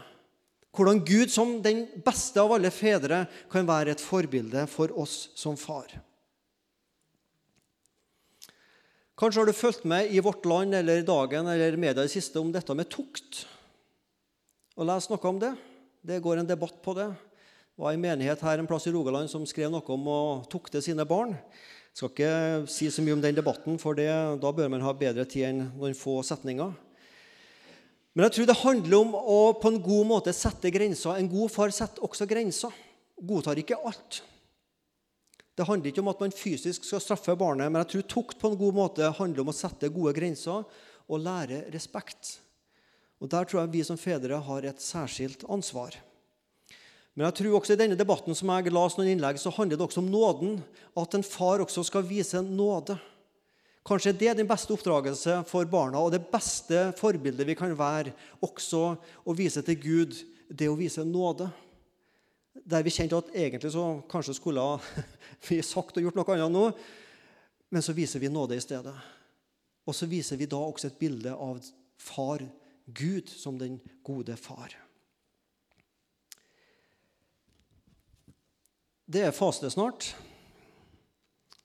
Hvordan 0.77 1.05
Gud 1.05 1.33
som 1.33 1.55
den 1.65 1.87
beste 2.05 2.41
av 2.41 2.53
alle 2.53 2.73
fedre 2.73 3.25
kan 3.53 3.69
være 3.69 3.95
et 3.95 4.03
forbilde 4.03 4.67
for 4.69 4.93
oss 4.97 5.31
som 5.37 5.57
far. 5.57 5.89
Kanskje 9.17 9.41
har 9.41 9.49
du 9.49 9.57
fulgt 9.57 9.87
med 9.89 10.13
i 10.13 10.21
Vårt 10.21 10.45
Land 10.45 10.77
eller 10.77 11.01
Dagen 11.05 11.49
eller 11.49 11.79
media 11.81 12.03
i 12.03 12.09
det 12.09 12.13
siste 12.13 12.41
om 12.41 12.51
dette 12.53 12.75
med 12.77 12.91
tukt. 12.93 13.47
Og 14.77 14.85
les 14.85 15.09
noe 15.09 15.31
om 15.31 15.41
det. 15.41 15.55
Det 16.05 16.21
går 16.21 16.43
en 16.43 16.49
debatt 16.49 16.77
på 16.85 16.93
det. 16.99 17.09
Var 17.77 17.93
en 17.93 18.01
menighet 18.01 18.41
her 18.41 18.57
en 18.57 18.69
plass 18.69 18.87
i 18.89 18.93
Rogaland 18.95 19.29
som 19.29 19.43
skrev 19.45 19.69
noe 19.69 19.85
om 19.93 20.07
å 20.09 20.21
tukte 20.49 20.81
sine 20.81 21.05
barn. 21.05 21.35
Jeg 21.93 21.99
skal 21.99 22.13
ikke 22.13 22.71
si 22.73 22.89
så 22.93 23.03
mye 23.05 23.17
om 23.17 23.25
den 23.25 23.37
debatten, 23.37 23.77
for 23.81 23.97
det, 23.97 24.09
da 24.41 24.53
bør 24.53 24.71
man 24.73 24.85
ha 24.85 24.95
bedre 24.97 25.27
tid 25.29 25.51
enn 25.51 25.61
noen 25.77 25.97
få 25.97 26.23
setninger. 26.25 26.73
Men 28.17 28.25
jeg 28.25 28.33
tror 28.33 28.49
det 28.49 28.57
handler 28.63 28.97
om 29.03 29.13
å 29.21 29.39
på 29.61 29.75
en 29.75 29.77
god 29.85 30.09
måte 30.09 30.33
sette 30.33 30.73
grenser. 30.73 31.21
En 31.21 31.29
god 31.29 31.53
far 31.53 31.75
setter 31.77 32.05
også 32.05 32.25
grenser. 32.29 32.73
Godtar 33.21 33.61
ikke 33.61 33.77
alt. 33.77 34.23
Det 35.57 35.69
handler 35.69 35.93
ikke 35.93 36.05
om 36.05 36.13
at 36.15 36.25
man 36.25 36.33
fysisk 36.37 36.85
skal 36.85 37.05
straffe 37.05 37.37
barnet, 37.37 37.69
men 37.69 37.83
jeg 37.83 37.93
tror 37.93 38.09
tukt 38.17 38.41
på 38.41 38.53
en 38.53 38.61
god 38.61 38.77
måte 38.77 39.13
handler 39.21 39.45
om 39.45 39.53
å 39.53 39.57
sette 39.57 39.93
gode 39.93 40.17
grenser 40.17 40.65
og 40.65 41.25
lære 41.29 41.67
respekt. 41.77 42.39
Og 43.21 43.29
Der 43.33 43.45
tror 43.45 43.63
jeg 43.63 43.73
vi 43.77 43.85
som 43.85 44.01
fedre 44.01 44.41
har 44.49 44.65
et 44.65 44.81
særskilt 44.81 45.45
ansvar. 45.49 45.97
Men 47.17 47.31
jeg 47.31 47.39
tror 47.39 47.55
også 47.57 47.73
i 47.73 47.81
denne 47.81 47.97
debatten 47.97 48.37
som 48.37 48.51
jeg 48.53 48.73
las 48.77 48.99
noen 48.99 49.15
innlegg, 49.15 49.39
så 49.41 49.51
handler 49.57 49.79
det 49.79 49.87
også 49.87 50.03
om 50.03 50.11
nåden. 50.13 50.59
At 51.01 51.17
en 51.17 51.25
far 51.25 51.65
også 51.65 51.87
skal 51.89 52.05
vise 52.05 52.43
nåde. 52.45 52.99
Kanskje 53.87 54.13
det 54.19 54.29
er 54.29 54.37
den 54.37 54.49
beste 54.49 54.75
oppdragelse 54.75 55.39
for 55.49 55.69
barna 55.71 56.03
og 56.03 56.11
det 56.13 56.25
beste 56.29 56.91
forbildet 56.99 57.47
vi 57.47 57.55
kan 57.57 57.73
være 57.79 58.13
også 58.45 58.83
å 59.25 59.35
vise 59.39 59.63
til 59.65 59.79
Gud, 59.81 60.17
det 60.51 60.69
å 60.69 60.77
vise 60.77 61.07
nåde. 61.07 61.49
Der 62.67 62.85
vi 62.85 62.93
kjente 62.93 63.17
at 63.17 63.31
egentlig 63.33 63.73
så 63.73 63.87
kanskje 64.11 64.37
skulle 64.37 64.65
vi 65.49 65.63
sagt 65.65 65.97
og 65.97 66.09
gjort 66.09 66.19
noe 66.19 66.37
annet 66.37 66.53
nå, 66.53 66.67
men 67.73 67.85
så 67.85 67.97
viser 67.97 68.21
vi 68.21 68.33
nåde 68.33 68.59
i 68.59 68.65
stedet. 68.65 68.95
Og 69.87 69.95
så 69.95 70.09
viser 70.11 70.37
vi 70.37 70.51
da 70.51 70.61
også 70.61 70.91
et 70.91 70.99
bilde 71.01 71.33
av 71.33 71.63
far 71.97 72.45
Gud 72.87 73.31
som 73.31 73.57
den 73.57 73.79
gode 74.05 74.37
far. 74.37 74.75
Det 79.07 79.21
er 79.23 79.31
faste 79.31 79.69
snart. 79.71 80.09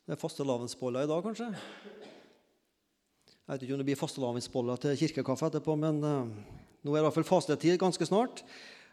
Det 0.05 0.13
er 0.13 0.19
fastelavnsboller 0.21 1.07
i 1.07 1.09
dag, 1.09 1.23
kanskje. 1.25 1.47
Jeg 3.41 3.47
vet 3.49 3.63
ikke 3.65 3.73
om 3.73 3.79
det 3.81 3.87
blir 3.87 3.97
fastelavnsboller 3.97 4.77
til 4.83 4.99
kirkekaffe 4.99 5.49
etterpå, 5.49 5.73
men 5.81 5.97
uh, 6.05 6.27
nå 6.29 6.93
er 6.93 6.99
det 6.99 7.01
i 7.01 7.05
hvert 7.07 7.15
fall 7.15 7.25
fastetid 7.25 7.79
ganske 7.81 8.05
snart. 8.05 8.43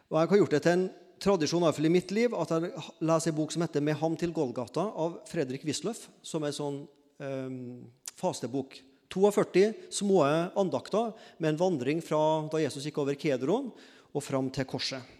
Og 0.08 0.16
jeg 0.16 0.30
har 0.30 0.40
gjort 0.40 0.56
det 0.56 0.62
til 0.64 0.76
en 0.78 0.86
tradisjon 1.20 1.68
i 1.68 1.92
mitt 1.92 2.14
liv 2.16 2.32
at 2.40 2.54
jeg 2.54 2.72
leser 3.04 3.34
en 3.34 3.36
bok 3.36 3.52
som 3.52 3.66
heter 3.66 3.84
'Med 3.84 4.00
ham 4.00 4.16
til 4.16 4.32
Golgata' 4.32 4.96
av 4.96 5.20
Fredrik 5.28 5.68
Wisløff, 5.68 6.08
som 6.22 6.42
er 6.42 6.48
en 6.48 6.60
sånn 6.62 6.88
um, 7.20 7.84
fastebok. 8.16 8.80
42 9.12 9.74
små 9.92 10.24
andakter 10.56 11.12
med 11.36 11.52
en 11.52 11.60
vandring 11.60 12.00
fra 12.00 12.48
da 12.48 12.64
Jesus 12.64 12.84
gikk 12.88 13.04
over 13.04 13.12
Kedron 13.12 13.72
og 14.14 14.22
fram 14.22 14.48
til 14.48 14.64
korset. 14.64 15.17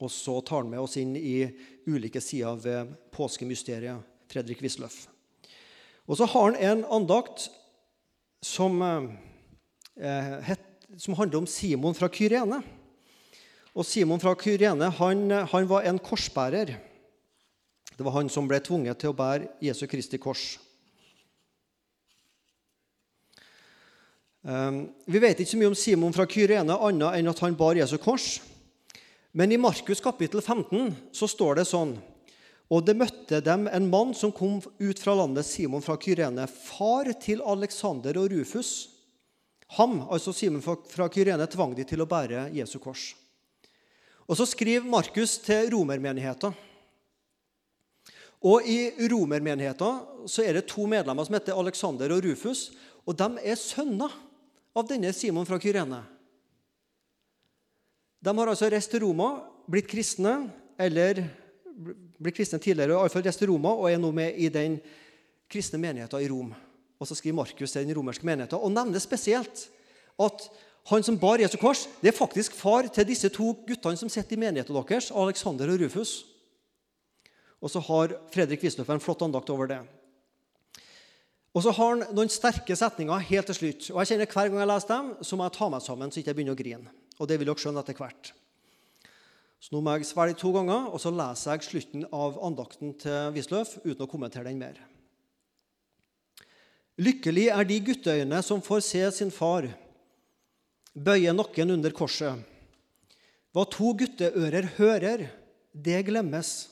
Og 0.00 0.10
så 0.12 0.38
tar 0.40 0.62
han 0.62 0.70
med 0.72 0.80
oss 0.80 0.96
inn 1.00 1.12
i 1.16 1.44
ulike 1.86 2.22
sider 2.24 2.56
ved 2.60 2.92
påskemysteriet. 3.12 4.06
Fredrik 4.30 4.62
Wisløff. 4.62 5.08
Og 6.06 6.18
så 6.18 6.26
har 6.30 6.52
han 6.52 6.56
en 6.56 6.84
andakt 6.90 7.48
som, 8.42 8.82
eh, 8.82 10.40
het, 10.42 10.60
som 10.96 11.14
handler 11.14 11.38
om 11.38 11.46
Simon 11.46 11.94
fra 11.94 12.08
Kyrene. 12.08 12.62
Og 13.74 13.84
Simon 13.84 14.20
fra 14.20 14.34
Kyrene 14.34 14.90
han, 14.90 15.30
han 15.30 15.68
var 15.68 15.82
en 15.82 15.98
korsbærer. 15.98 16.76
Det 17.96 18.04
var 18.04 18.12
han 18.12 18.28
som 18.28 18.48
ble 18.48 18.60
tvunget 18.60 18.98
til 18.98 19.12
å 19.12 19.16
bære 19.16 19.50
Jesu 19.60 19.86
Kristi 19.86 20.18
kors. 20.18 20.58
Um, 24.40 24.86
vi 25.04 25.20
vet 25.20 25.36
ikke 25.36 25.50
så 25.52 25.58
mye 25.60 25.68
om 25.68 25.76
Simon 25.76 26.14
fra 26.16 26.24
Kyrene 26.24 26.78
annet 26.80 27.18
enn 27.18 27.28
at 27.28 27.42
han 27.44 27.58
bar 27.58 27.76
Jesu 27.76 27.98
kors. 28.00 28.38
Men 29.32 29.52
i 29.52 29.58
Markus 29.58 30.00
kapittel 30.00 30.42
15 30.42 30.94
så 31.12 31.28
står 31.28 31.60
det 31.60 31.66
sånn 31.70 31.92
Og 32.70 32.82
det 32.86 32.96
møtte 32.98 33.38
dem 33.44 33.68
en 33.70 33.86
mann 33.90 34.14
som 34.14 34.32
kom 34.34 34.58
ut 34.58 35.02
fra 35.02 35.14
landet, 35.18 35.46
Simon 35.46 35.82
fra 35.82 35.96
Kyrene, 35.98 36.46
far 36.46 37.10
til 37.22 37.42
Alexander 37.42 38.18
og 38.18 38.30
Rufus. 38.30 38.90
Ham, 39.78 40.00
altså 40.10 40.34
Simon 40.34 40.62
fra 40.62 41.08
Kyrene, 41.10 41.46
tvang 41.50 41.74
de 41.78 41.86
til 41.86 42.02
å 42.02 42.08
bære 42.10 42.48
Jesu 42.54 42.78
kors. 42.82 43.12
Og 44.30 44.38
Så 44.38 44.46
skriver 44.46 44.86
Markus 44.86 45.38
til 45.42 45.70
romermenigheten. 45.74 46.54
Og 48.46 48.66
I 48.66 49.08
romermenigheten 49.10 50.26
så 50.30 50.46
er 50.46 50.54
det 50.56 50.68
to 50.70 50.86
medlemmer 50.86 51.26
som 51.26 51.34
heter 51.34 51.58
Alexander 51.58 52.14
og 52.14 52.22
Rufus. 52.24 52.70
Og 53.06 53.18
de 53.18 53.28
er 53.42 53.58
sønner 53.58 54.14
av 54.74 54.86
denne 54.86 55.10
Simon 55.12 55.46
fra 55.46 55.58
Kyrene. 55.58 56.04
De 58.20 58.32
har 58.36 58.52
altså 58.52 58.68
reist 58.68 58.90
til 58.92 59.04
Roma, 59.06 59.30
blitt 59.70 59.88
kristne, 59.88 60.34
eller 60.80 61.22
blitt 62.20 62.36
kristne 62.36 62.60
tidligere, 62.60 62.98
iallfall 62.98 63.24
reist 63.24 63.40
til 63.40 63.52
Roma 63.52 63.72
og 63.72 63.88
er 63.88 64.00
nå 64.00 64.10
med 64.12 64.36
i 64.36 64.50
den 64.52 64.76
kristne 65.50 65.80
menigheten 65.80 66.20
i 66.20 66.28
Rom. 66.28 66.50
Og 67.00 67.08
så 67.08 67.16
skriver 67.16 67.38
Markus 67.38 67.72
til 67.72 67.86
den 67.86 67.96
romerske 67.96 68.26
menigheten 68.28 68.60
og 68.60 68.74
nevner 68.74 69.00
spesielt 69.00 69.68
at 70.20 70.50
han 70.90 71.04
som 71.04 71.16
bar 71.20 71.40
Jesu 71.40 71.56
kors, 71.60 71.86
det 72.00 72.10
er 72.10 72.16
faktisk 72.16 72.56
far 72.56 72.88
til 72.92 73.08
disse 73.08 73.28
to 73.32 73.52
guttene 73.66 73.96
som 73.96 74.08
sitter 74.12 74.36
i 74.36 74.40
menigheten 74.40 74.76
deres, 74.76 75.10
Alexander 75.10 75.72
og 75.72 75.80
Rufus. 75.80 76.12
Og 77.60 77.70
så 77.72 77.80
har 77.84 78.16
Fredrik 78.32 78.62
Wisløff 78.64 78.88
en 78.90 79.00
flott 79.00 79.22
andakt 79.22 79.50
over 79.52 79.68
det. 79.68 79.80
Og 81.54 81.64
så 81.64 81.72
har 81.76 81.94
han 81.94 82.16
noen 82.16 82.30
sterke 82.32 82.76
setninger 82.76 83.28
helt 83.30 83.48
til 83.50 83.58
slutt. 83.58 83.90
Og 83.92 84.00
jeg 84.00 84.12
kjenner 84.12 84.30
Hver 84.30 84.48
gang 84.48 84.62
jeg 84.62 84.70
leser 84.70 84.92
dem, 84.94 85.12
så 85.22 85.36
må 85.36 85.46
jeg 85.46 85.56
ta 85.56 85.68
meg 85.72 85.84
sammen 85.84 86.12
så 86.12 86.20
ikke 86.20 86.32
jeg 86.32 86.38
begynner 86.38 86.56
å 86.56 86.60
grine. 86.60 86.99
Og 87.20 87.28
det 87.28 87.36
vil 87.38 87.50
dere 87.50 87.60
skjønne 87.60 87.82
etter 87.84 87.98
hvert. 87.98 88.32
Så 89.60 89.74
nå 89.74 89.82
må 89.84 89.92
jeg 89.98 90.08
svelge 90.08 90.38
to 90.40 90.54
ganger, 90.56 90.88
og 90.88 91.02
så 91.02 91.12
leser 91.12 91.52
jeg 91.52 91.66
slutten 91.66 92.06
av 92.16 92.38
andakten 92.40 92.94
til 93.00 93.34
Wisløff 93.34 93.76
uten 93.84 94.06
å 94.06 94.08
kommentere 94.08 94.48
den 94.48 94.60
mer. 94.60 94.78
Lykkelig 97.00 97.46
er 97.52 97.68
de 97.68 97.76
gutteøyne 97.84 98.40
som 98.44 98.64
får 98.64 98.80
se 98.84 99.04
sin 99.18 99.32
far 99.32 99.68
bøye 100.94 101.32
nakken 101.32 101.72
under 101.76 101.92
korset. 101.96 102.40
Hva 103.54 103.64
to 103.68 103.92
gutteører 103.98 104.68
hører, 104.76 105.26
det 105.72 106.00
glemmes, 106.06 106.70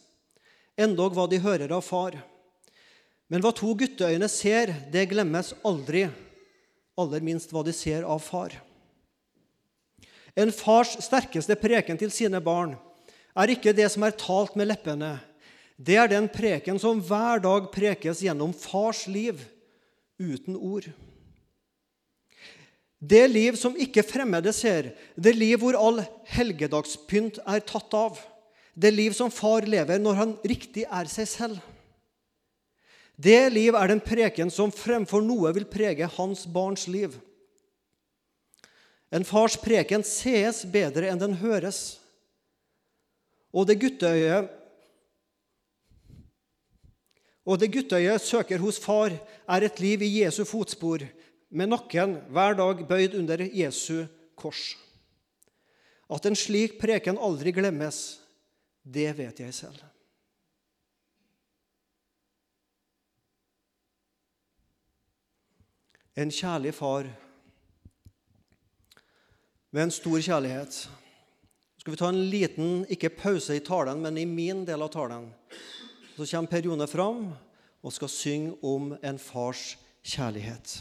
endog 0.78 1.16
hva 1.16 1.26
de 1.30 1.40
hører 1.42 1.72
av 1.74 1.84
far. 1.87 2.16
Men 3.28 3.44
hva 3.44 3.52
to 3.56 3.74
gutteøyne 3.78 4.28
ser, 4.30 4.72
det 4.92 5.08
glemmes 5.11 5.52
aldri, 5.66 6.06
aller 6.98 7.24
minst 7.24 7.52
hva 7.52 7.64
de 7.66 7.74
ser 7.76 8.06
av 8.06 8.22
far. 8.24 8.54
En 10.38 10.53
fars 10.55 10.94
sterkeste 11.03 11.57
preken 11.59 11.98
til 11.98 12.12
sine 12.14 12.38
barn 12.42 12.77
er 13.38 13.53
ikke 13.55 13.74
det 13.74 13.88
som 13.90 14.05
er 14.07 14.14
talt 14.18 14.55
med 14.59 14.70
leppene. 14.70 15.16
Det 15.79 15.98
er 15.98 16.11
den 16.11 16.27
preken 16.31 16.79
som 16.83 17.03
hver 17.03 17.42
dag 17.42 17.68
prekes 17.74 18.22
gjennom 18.22 18.55
fars 18.55 19.05
liv, 19.11 19.38
uten 20.18 20.57
ord. 20.59 20.88
Det 22.98 23.22
liv 23.31 23.55
som 23.55 23.77
ikke 23.79 24.03
fremmede 24.03 24.51
ser, 24.55 24.90
det 25.14 25.37
liv 25.37 25.61
hvor 25.62 25.79
all 25.79 26.03
helgedagspynt 26.35 27.38
er 27.46 27.62
tatt 27.62 27.94
av, 27.94 28.18
det 28.74 28.90
liv 28.94 29.14
som 29.14 29.31
far 29.31 29.66
lever 29.66 30.03
når 30.03 30.18
han 30.18 30.35
riktig 30.46 30.85
er 30.87 31.07
seg 31.11 31.31
selv. 31.31 31.61
Det 33.18 33.51
liv 33.51 33.74
er 33.74 33.90
den 33.90 34.03
preken 34.03 34.51
som 34.55 34.74
fremfor 34.74 35.22
noe 35.22 35.51
vil 35.55 35.66
prege 35.70 36.07
hans 36.18 36.44
barns 36.46 36.87
liv. 36.90 37.14
En 39.11 39.25
fars 39.25 39.57
preken 39.61 40.05
sees 40.05 40.64
bedre 40.68 41.09
enn 41.09 41.21
den 41.21 41.38
høres. 41.40 41.99
Og 43.53 43.68
det 43.68 43.79
gutteøyet 43.81 44.55
og 47.49 47.57
det 47.57 47.71
gutteøyet 47.73 48.21
søker 48.21 48.61
hos 48.61 48.77
far, 48.77 49.14
er 49.49 49.64
et 49.64 49.79
liv 49.81 50.03
i 50.05 50.11
Jesu 50.18 50.42
fotspor, 50.44 51.01
med 51.49 51.71
nakken 51.73 52.18
hver 52.29 52.59
dag 52.59 52.83
bøyd 52.90 53.16
under 53.16 53.40
Jesu 53.40 54.05
kors. 54.37 54.75
At 56.12 56.29
en 56.29 56.37
slik 56.37 56.77
preken 56.77 57.16
aldri 57.16 57.57
glemmes, 57.57 58.18
det 58.85 59.14
vet 59.16 59.40
jeg 59.40 59.57
selv. 59.57 59.81
en 66.18 66.31
kjærlig 66.35 66.73
far 66.75 67.07
med 69.70 69.83
en 69.83 69.92
stor 69.92 70.20
kjærlighet. 70.20 70.88
Skal 71.78 71.92
vi 71.92 72.00
ta 72.00 72.09
en 72.09 72.22
liten 72.31 72.85
ikke 72.90 73.12
pause 73.14 73.57
i 73.57 73.64
talen, 73.64 74.00
men 74.02 74.18
i 74.18 74.26
min 74.26 74.64
del 74.68 74.83
av 74.83 74.92
talen. 74.92 75.28
Så 76.16 76.26
kommer 76.26 76.50
Per 76.50 76.64
Jone 76.66 76.88
fram 76.90 77.28
og 77.83 77.94
skal 77.94 78.11
synge 78.11 78.57
om 78.66 78.94
en 79.02 79.18
fars 79.22 79.76
kjærlighet. 80.02 80.81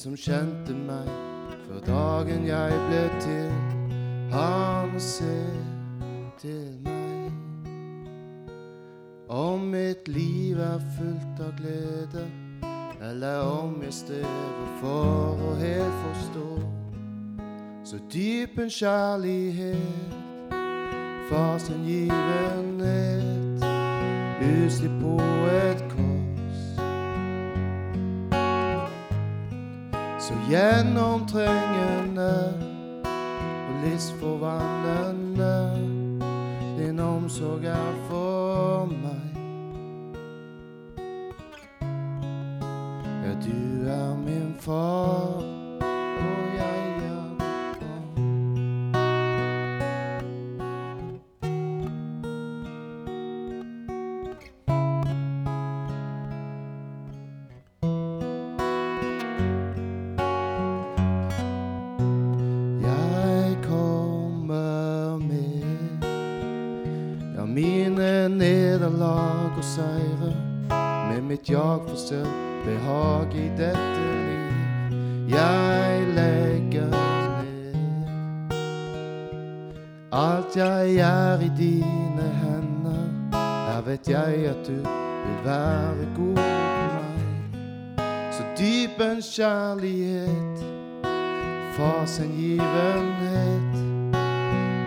Som 0.00 0.16
kjente 0.16 0.72
meg 0.72 1.08
før 1.66 1.80
dagen 1.84 2.46
jeg 2.48 2.76
ble 2.88 3.00
til. 3.20 3.50
Han 4.32 4.94
ser 4.96 5.58
til 6.40 6.78
meg. 6.86 7.32
Om 9.28 9.68
mitt 9.74 10.08
liv 10.08 10.56
er 10.58 10.80
fullt 10.96 11.42
av 11.44 11.52
glede, 11.58 12.24
eller 13.10 13.44
om 13.44 13.76
jeg 13.84 13.92
strever 13.92 14.72
for 14.80 15.44
å 15.50 15.52
helt 15.60 16.00
forstå. 16.06 16.48
Så 17.84 18.00
dyp 18.08 18.58
en 18.58 18.72
kjærlighet, 18.72 20.16
fra 21.28 21.58
sin 21.58 21.84
givenhet. 21.84 23.60
uslig 24.40 24.90
på 25.02 25.20
et 25.46 25.89
gjennomtrengende 30.50 32.54
og 33.68 33.74
livsforvandlende. 33.84 35.56
Din 36.78 37.00
omsorg 37.00 37.64
er 37.64 37.92
for 38.08 38.84
meg. 38.84 39.30
Ja, 43.24 43.32
du 43.44 43.86
er 43.86 44.16
min 44.16 44.54
far. 44.58 45.49
Jag 71.50 71.80
for 71.88 71.96
selv 71.96 72.26
behag 72.64 73.34
i 73.34 73.48
dette 73.58 74.00
liv. 74.26 74.50
Jeg 75.28 76.06
legger 76.14 76.86
ned 76.86 78.52
alt 80.12 80.56
jeg 80.56 80.96
er 80.96 81.40
i 81.40 81.50
dine 81.58 82.28
hender. 82.42 83.06
Her 83.32 83.82
vet 83.86 84.08
jeg 84.08 84.34
at 84.46 84.66
du 84.66 84.72
vil 84.72 85.44
være 85.44 86.06
god 86.16 86.36
for 86.36 86.88
meg. 86.94 87.20
Så 88.32 88.42
dyp 88.58 89.00
en 89.00 89.22
kjærlighet, 89.22 90.64
fars 91.76 92.16
hengivenhet, 92.16 93.74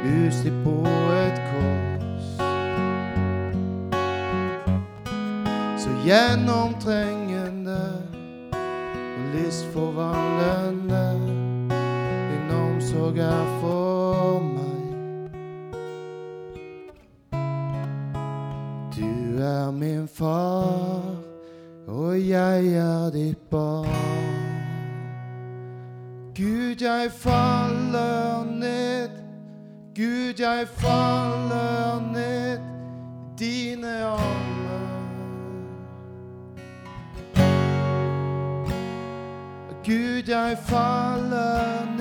uslipp 0.04 0.64
på 0.64 0.78
et 1.12 1.42
kors. 1.52 1.83
Gjennomtrengende 6.06 7.84
og 8.52 9.24
livsforvandlende. 9.34 11.30
Din 12.30 12.52
omsorg 12.52 13.18
er 13.18 13.60
for 13.62 14.40
meg. 14.40 14.84
Du 18.96 19.42
er 19.42 19.72
min 19.72 20.08
far. 20.08 21.02
og 21.88 22.28
jeg 22.28 22.68
er 22.68 23.10
ditt 23.10 23.50
barn. 23.52 23.88
Gud, 26.36 26.82
jeg 26.82 27.12
faller 27.12 28.46
ned. 28.46 29.10
Gud, 29.96 30.34
jeg 30.40 30.68
faller 30.68 32.12
ned 32.14 32.60
dine 33.40 34.04
armer. 34.04 34.53
Gud, 40.24 40.30
jeg 40.30 40.58
faller 40.58 41.93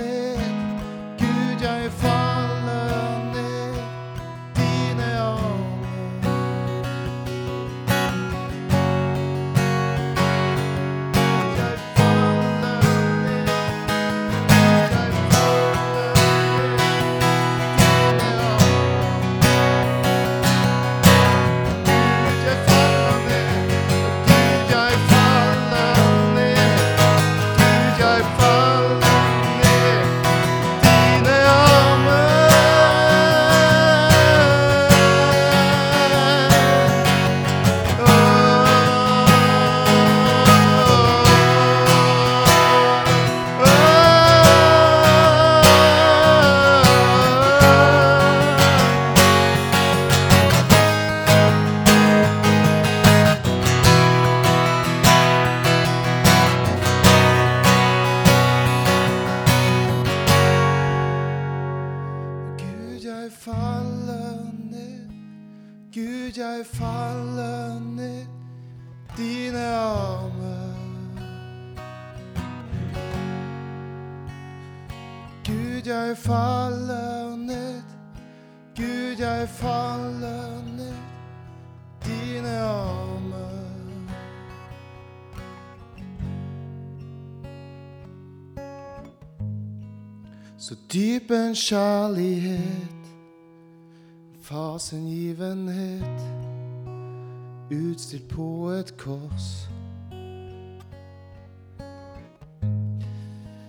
Så 90.92 90.98
dyp 90.98 91.30
en 91.30 91.54
kjærlighet, 91.54 93.06
fasengivenhet, 94.40 96.20
utstilt 97.70 98.28
på 98.28 98.68
et 98.68 98.96
kors. 98.98 99.68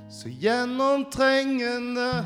Så 0.09 0.29
gjennomtrengende 0.29 2.25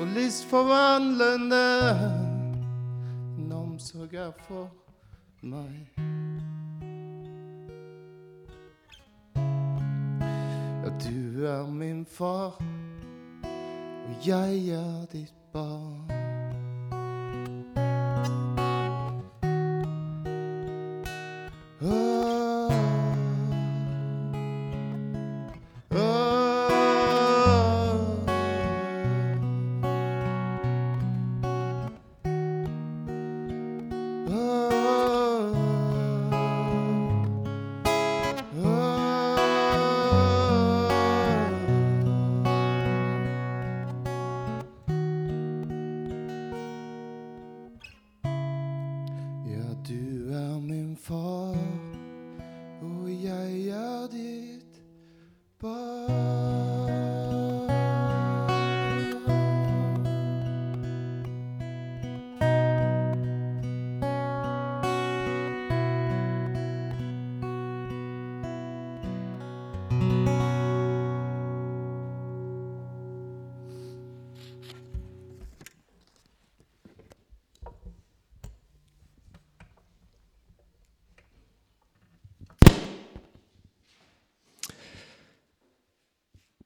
og 0.00 0.06
livsforvandlende 0.16 1.90
en 3.38 3.52
omsorg 3.52 4.14
er 4.14 4.30
for 4.48 4.70
meg. 5.42 5.86
Ja, 10.82 10.90
du 11.06 11.46
er 11.46 11.70
min 11.70 12.06
far 12.06 12.62
og 14.10 14.26
jeg 14.26 14.68
er 14.68 15.06
ditt 15.12 15.34
barn. 15.52 16.09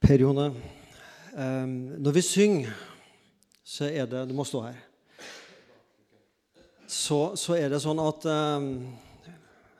Per 0.02 0.18
Jone, 0.18 0.48
eh, 1.38 1.66
når 2.02 2.14
vi 2.16 2.22
synger, 2.24 2.72
så 3.64 3.86
er 3.86 4.08
det 4.10 4.26
Du 4.28 4.34
må 4.34 4.44
stå 4.44 4.64
her. 4.66 4.80
Så, 6.90 7.36
så 7.38 7.54
er 7.56 7.70
det 7.70 7.80
sånn 7.82 8.02
at 8.02 8.26
eh, 8.28 8.66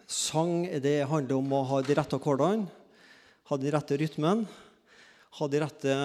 sang 0.07 0.55
det 0.81 0.97
handler 1.11 1.41
om 1.41 1.53
å 1.59 1.65
ha 1.69 1.83
de 1.83 1.99
rette 1.99 2.17
akkordene, 2.17 2.71
ha 3.51 3.59
den 3.61 3.75
rette 3.75 3.99
rytmen, 4.01 4.47
ha 5.35 5.51
de 5.51 5.61
rette 5.61 5.99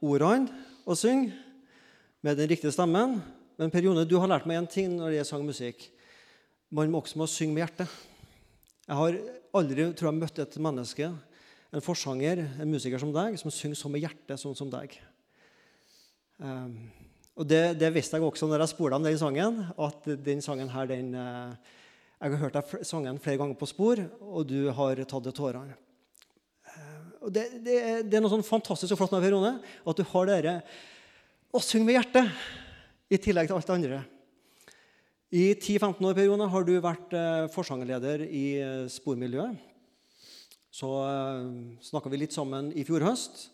ordene 0.00 0.64
å 0.86 0.96
synge 0.96 1.34
med 2.22 2.38
den 2.38 2.48
riktige 2.48 2.72
stemmen. 2.72 3.18
Men 3.58 3.74
Per 3.74 3.84
Jone, 3.84 4.06
du 4.06 4.16
har 4.22 4.30
lært 4.30 4.46
meg 4.46 4.62
en 4.62 4.70
ting 4.70 4.94
når 4.94 5.10
det 5.10 5.18
gjelder 5.18 5.32
sang 5.34 5.42
og 5.42 5.50
musikk. 5.50 5.88
Man 6.70 6.92
må 6.94 7.02
også 7.02 7.18
må 7.18 7.26
synge 7.26 7.56
med 7.56 7.66
hjertet. 7.66 7.90
Jeg 8.86 8.96
har 9.02 9.18
aldri 9.58 9.90
tror 9.92 10.12
jeg, 10.12 10.20
møtt 10.22 10.40
et 10.46 10.62
menneske 10.62 11.10
en 11.74 11.84
forsanger, 11.84 12.40
en 12.60 12.70
musiker 12.70 13.00
som 13.00 13.10
deg, 13.12 13.36
som 13.40 13.52
synger 13.52 13.76
så 13.76 13.90
med 13.92 14.04
hjertet, 14.04 14.40
sånn 14.40 14.56
som 14.56 14.70
deg. 14.72 14.94
Um, 16.40 16.88
og 17.38 17.46
det, 17.50 17.76
det, 17.78 17.90
visste 17.94 18.16
jeg 18.16 18.24
også 18.24 18.48
når 18.48 18.64
jeg 18.64 18.72
spurte 18.72 18.98
om 18.98 19.04
den 19.04 19.18
sangen, 19.20 19.60
at 19.76 20.08
den 20.24 20.40
sangen 20.44 20.70
her, 20.72 20.88
den 20.90 21.12
uh, 21.18 21.52
Jeg 22.18 22.32
har 22.34 22.40
hørt 22.40 22.56
deg 22.56 22.86
sangen 22.86 23.20
flere 23.22 23.38
ganger 23.38 23.58
på 23.58 23.68
spor, 23.70 24.00
og 24.22 24.48
du 24.48 24.70
har 24.74 25.02
tatt 25.04 25.28
til 25.28 25.36
tårene. 25.36 25.76
Uh, 26.64 27.28
og 27.28 27.34
det, 27.36 27.46
det, 27.60 27.78
det, 28.08 28.16
er 28.16 28.24
noe 28.24 28.32
sånn 28.32 28.46
fantastisk 28.46 28.96
og 28.96 29.02
flott 29.02 29.14
med 29.18 29.26
Perone, 29.26 29.58
at 29.60 30.00
du 30.00 30.06
har 30.14 30.30
dere 30.30 30.58
å 31.52 31.62
synge 31.62 31.90
med 31.90 31.98
hjertet, 31.98 32.32
i 33.08 33.16
tillegg 33.16 33.48
til 33.48 33.56
alt 33.56 33.68
det 33.68 33.76
andre. 33.76 34.02
I 35.32 35.44
10-15 35.54 36.04
år 36.04 36.16
Perone, 36.16 36.48
har 36.48 36.64
du 36.64 36.74
vært 36.80 37.12
uh, 37.12 37.46
forsangerleder 37.52 38.24
i 38.24 38.46
spormiljøet. 38.92 39.67
Så 40.78 40.86
uh, 40.86 41.48
snakka 41.82 42.10
vi 42.12 42.20
litt 42.20 42.34
sammen 42.36 42.70
i 42.78 42.84
fjor 42.86 43.02
høst, 43.02 43.48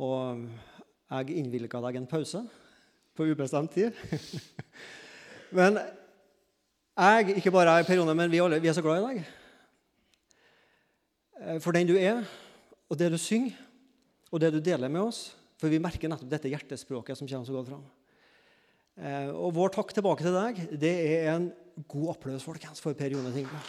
og 0.00 0.46
jeg 1.10 1.34
innvilga 1.40 1.80
deg 1.84 1.98
en 2.00 2.08
pause 2.08 2.40
på 3.18 3.26
ubestemt 3.28 3.74
tid. 3.74 3.96
men 5.58 5.76
jeg, 5.78 7.36
ikke 7.36 7.52
bare 7.52 7.76
jeg, 7.76 7.88
Per 7.88 8.00
Jone, 8.00 8.14
men 8.16 8.32
vi 8.32 8.40
alle, 8.40 8.60
vi 8.62 8.70
er 8.70 8.76
så 8.78 8.84
glad 8.84 9.02
i 9.02 9.10
deg. 9.10 9.28
Eh, 11.42 11.60
For 11.60 11.76
den 11.76 11.90
du 11.90 11.96
er, 11.98 12.24
og 12.88 12.96
det 13.00 13.10
du 13.12 13.18
synger, 13.20 13.58
og 14.32 14.40
det 14.40 14.52
du 14.54 14.60
deler 14.64 14.88
med 14.92 15.04
oss. 15.04 15.20
For 15.58 15.70
vi 15.72 15.82
merker 15.82 16.08
nettopp 16.10 16.30
dette 16.30 16.50
hjertespråket 16.52 17.18
som 17.18 17.28
kommer 17.28 17.48
så 17.48 17.58
godt 17.58 17.72
fram. 17.74 17.86
Eh, 18.98 19.30
Og 19.34 19.52
vår 19.58 19.76
takk 19.76 19.92
tilbake 19.94 20.24
til 20.24 20.38
deg, 20.38 20.64
det 20.80 20.96
er 21.12 21.32
en 21.36 21.52
god 21.90 22.16
applaus 22.16 22.46
folkens, 22.46 22.80
for 22.80 22.96
Per 22.96 23.18
Jone 23.18 23.34
Tingve. 23.36 23.62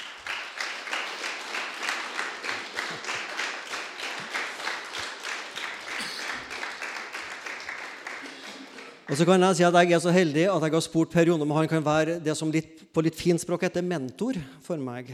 Og 9.09 9.17
så 9.17 9.25
kan 9.25 9.41
jeg 9.41 9.57
si 9.57 9.63
at 9.65 9.73
jeg 9.73 9.95
er 9.95 10.01
så 10.03 10.11
heldig 10.13 10.43
at 10.53 10.63
jeg 10.67 10.73
har 10.75 10.83
spurt 10.85 11.09
Per 11.09 11.25
Jone 11.31 11.41
om 11.41 11.51
han 11.57 11.67
kan 11.69 11.81
være 11.81 12.19
det 12.21 12.35
som 12.37 12.51
litt, 12.53 12.83
på 12.93 13.01
litt 13.01 13.17
fint 13.17 13.41
språk 13.41 13.63
heter 13.65 13.81
mentor 13.81 14.37
for 14.61 14.77
meg. 14.77 15.09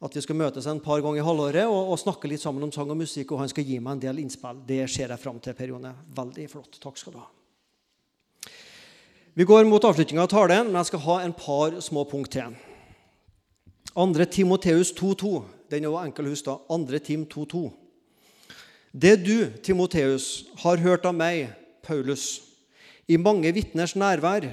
At 0.00 0.14
vi 0.16 0.22
skal 0.24 0.38
møtes 0.38 0.64
en 0.70 0.80
par 0.80 1.02
ganger 1.04 1.20
i 1.20 1.26
halvåret 1.26 1.66
og, 1.68 1.90
og, 1.92 1.98
snakke 2.00 2.30
litt 2.30 2.40
sammen 2.40 2.64
om 2.64 2.72
sang 2.72 2.88
og 2.88 2.96
musikk. 2.96 3.34
Og 3.34 3.42
han 3.42 3.52
skal 3.52 3.68
gi 3.68 3.76
meg 3.84 3.98
en 3.98 4.02
del 4.06 4.22
innspill. 4.22 4.62
Det 4.64 4.80
ser 4.88 5.12
jeg 5.12 5.20
fram 5.20 5.42
til, 5.44 5.58
Per 5.58 5.74
Jone. 5.74 5.92
Veldig 6.16 6.48
flott. 6.54 6.80
Takk 6.80 6.96
skal 6.96 7.18
du 7.18 7.20
ha. 7.20 7.28
Vi 9.36 9.44
går 9.44 9.68
mot 9.68 9.84
avslutninga 9.84 10.24
av 10.24 10.32
talen, 10.32 10.72
men 10.72 10.80
jeg 10.80 10.94
skal 10.94 11.04
ha 11.04 11.20
en 11.26 11.36
par 11.36 11.76
små 11.84 12.08
punkt 12.08 12.32
til. 12.32 12.56
2. 13.92 14.08
Timoteus 14.32 14.96
2,2. 14.96 15.36
Den 15.68 15.84
er 15.84 15.90
jo 15.92 16.00
enkel 16.00 16.30
å 16.30 16.32
huske. 16.32 16.56
2. 16.72 17.04
Tim 17.04 17.28
2,2. 17.28 17.66
Det 18.96 19.18
du, 19.20 19.36
Timoteus, 19.60 20.46
har 20.64 20.80
hørt 20.80 21.04
av 21.04 21.12
meg, 21.12 21.50
Paulus, 21.84 22.47
i 23.08 23.16
mange 23.16 23.52
vitners 23.56 23.96
nærvær, 23.96 24.46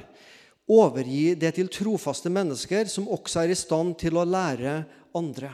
overgi 0.65 1.35
det 1.37 1.51
til 1.57 1.69
trofaste 1.69 2.31
mennesker 2.33 2.87
som 2.89 3.09
også 3.11 3.43
er 3.43 3.53
i 3.53 3.57
stand 3.57 3.93
til 4.01 4.17
å 4.17 4.25
lære 4.25 4.79
andre. 5.15 5.51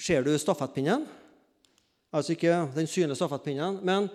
Ser 0.00 0.22
du 0.24 0.30
stafettpinnen? 0.38 1.06
Altså 2.10 2.34
ikke 2.34 2.54
den 2.74 2.88
synlige 2.90 3.18
stafettpinnen, 3.18 3.80
men 3.86 4.08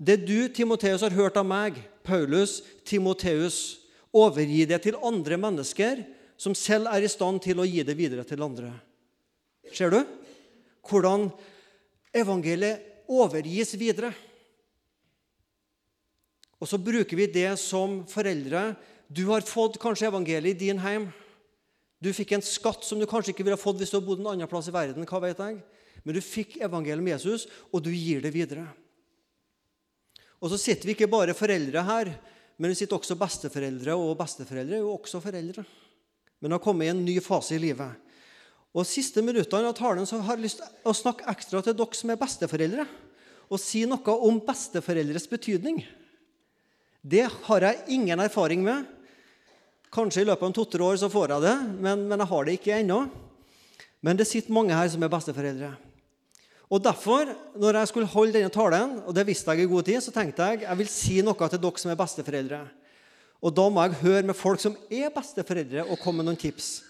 det 0.00 0.22
du, 0.24 0.48
Timoteus, 0.48 1.02
har 1.04 1.14
hørt 1.14 1.36
av 1.36 1.46
meg, 1.46 1.76
Paulus, 2.06 2.60
Timoteus, 2.88 3.80
overgi 4.16 4.64
det 4.66 4.80
til 4.82 4.98
andre 5.06 5.36
mennesker 5.38 6.02
som 6.40 6.56
selv 6.56 6.88
er 6.90 7.04
i 7.04 7.10
stand 7.10 7.42
til 7.44 7.60
å 7.60 7.66
gi 7.68 7.84
det 7.86 7.94
videre 7.98 8.24
til 8.26 8.42
andre. 8.42 8.72
Ser 9.76 9.92
du 9.92 10.00
hvordan 10.88 11.28
evangeliet 12.16 13.04
overgis 13.10 13.74
videre? 13.78 14.10
Og 16.60 16.68
så 16.68 16.78
bruker 16.80 17.16
vi 17.16 17.28
det 17.32 17.54
som 17.60 18.02
foreldre. 18.08 18.74
Du 19.08 19.24
har 19.30 19.46
fått 19.48 19.80
kanskje 19.80 20.10
evangeliet 20.10 20.60
i 20.60 20.68
din 20.68 20.80
heim. 20.82 21.08
Du 22.00 22.12
fikk 22.16 22.36
en 22.36 22.44
skatt 22.44 22.84
som 22.84 23.00
du 23.00 23.08
kanskje 23.08 23.34
ikke 23.34 23.44
ville 23.44 23.60
fått 23.60 23.80
hvis 23.80 23.92
du 23.92 23.98
hadde 23.98 24.08
bodd 24.08 24.22
en 24.22 24.32
annen 24.34 24.48
plass 24.48 24.68
i 24.68 24.74
verden. 24.74 25.08
hva 25.08 25.22
vet 25.24 25.40
jeg. 25.40 25.60
Men 26.04 26.16
du 26.16 26.20
fikk 26.24 26.58
evangeliet 26.64 27.04
med 27.04 27.16
Jesus, 27.18 27.46
og 27.72 27.82
du 27.84 27.90
gir 27.92 28.22
det 28.24 28.32
videre. 28.32 28.64
Og 30.40 30.52
så 30.52 30.60
sitter 30.60 30.88
vi 30.88 30.96
ikke 30.96 31.10
bare 31.12 31.36
foreldre 31.36 31.84
her, 31.84 32.12
men 32.56 32.72
vi 32.72 32.78
sitter 32.78 32.96
også 32.96 33.16
besteforeldre, 33.20 33.96
og 33.96 34.16
besteforeldre 34.20 34.78
er 34.78 34.84
jo 34.84 34.94
også 34.94 35.20
foreldre. 35.20 35.64
Men 36.40 36.56
har 36.56 36.62
kommet 36.64 36.88
i 36.88 36.92
en 36.94 37.04
ny 37.04 37.18
fase 37.24 37.56
i 37.56 37.60
livet. 37.60 38.08
Og 38.72 38.86
siste 38.88 39.20
minuttene 39.24 39.68
av 39.68 39.76
talen 39.76 40.08
så 40.08 40.20
har 40.24 40.38
jeg 40.38 40.46
lyst 40.46 40.62
til 40.62 40.88
å 40.88 40.96
snakke 40.96 41.28
ekstra 41.28 41.60
til 41.64 41.76
dere 41.76 41.98
som 41.98 42.12
er 42.12 42.20
besteforeldre, 42.20 42.86
og 43.50 43.60
si 43.60 43.82
noe 43.88 44.16
om 44.28 44.38
besteforeldres 44.46 45.26
betydning. 45.28 45.82
Det 47.00 47.24
har 47.46 47.64
jeg 47.64 47.84
ingen 47.96 48.20
erfaring 48.20 48.60
med. 48.64 48.84
Kanskje 49.90 50.22
i 50.22 50.26
løpet 50.28 50.46
av 50.46 50.52
to-tre 50.54 50.84
år 50.84 50.98
så 51.00 51.08
får 51.10 51.32
jeg 51.32 51.44
det, 51.46 51.54
men, 51.80 52.02
men, 52.06 52.20
jeg 52.20 52.30
har 52.30 52.44
det 52.44 52.56
ikke 52.58 52.74
ennå. 52.76 52.98
Men 54.04 54.18
det 54.18 54.28
sitter 54.28 54.52
mange 54.54 54.76
her 54.76 54.88
som 54.92 55.02
er 55.02 55.12
besteforeldre. 55.12 55.70
Og 56.70 56.82
Derfor, 56.84 57.32
når 57.58 57.80
jeg 57.80 57.90
skulle 57.90 58.10
holde 58.12 58.36
denne 58.36 58.52
talen, 58.54 59.00
og 59.02 59.14
det 59.16 59.26
visste 59.26 59.50
jeg 59.50 59.64
i 59.64 59.70
god 59.72 59.88
tid, 59.88 59.98
så 60.04 60.12
tenkte 60.14 60.46
jeg 60.46 60.62
jeg 60.62 60.78
vil 60.78 60.92
si 60.92 61.16
noe 61.24 61.48
til 61.48 61.62
dere 61.62 61.82
som 61.82 61.90
er 61.90 61.98
besteforeldre. 61.98 62.60
Og 63.40 63.54
da 63.56 63.64
må 63.72 63.82
jeg 63.82 64.00
høre 64.04 64.26
med 64.28 64.36
folk 64.36 64.60
som 64.60 64.76
er 64.92 65.10
besteforeldre, 65.14 65.88
og 65.88 65.98
komme 65.98 66.20
med 66.20 66.30
noen 66.30 66.38
tips. 66.38 66.82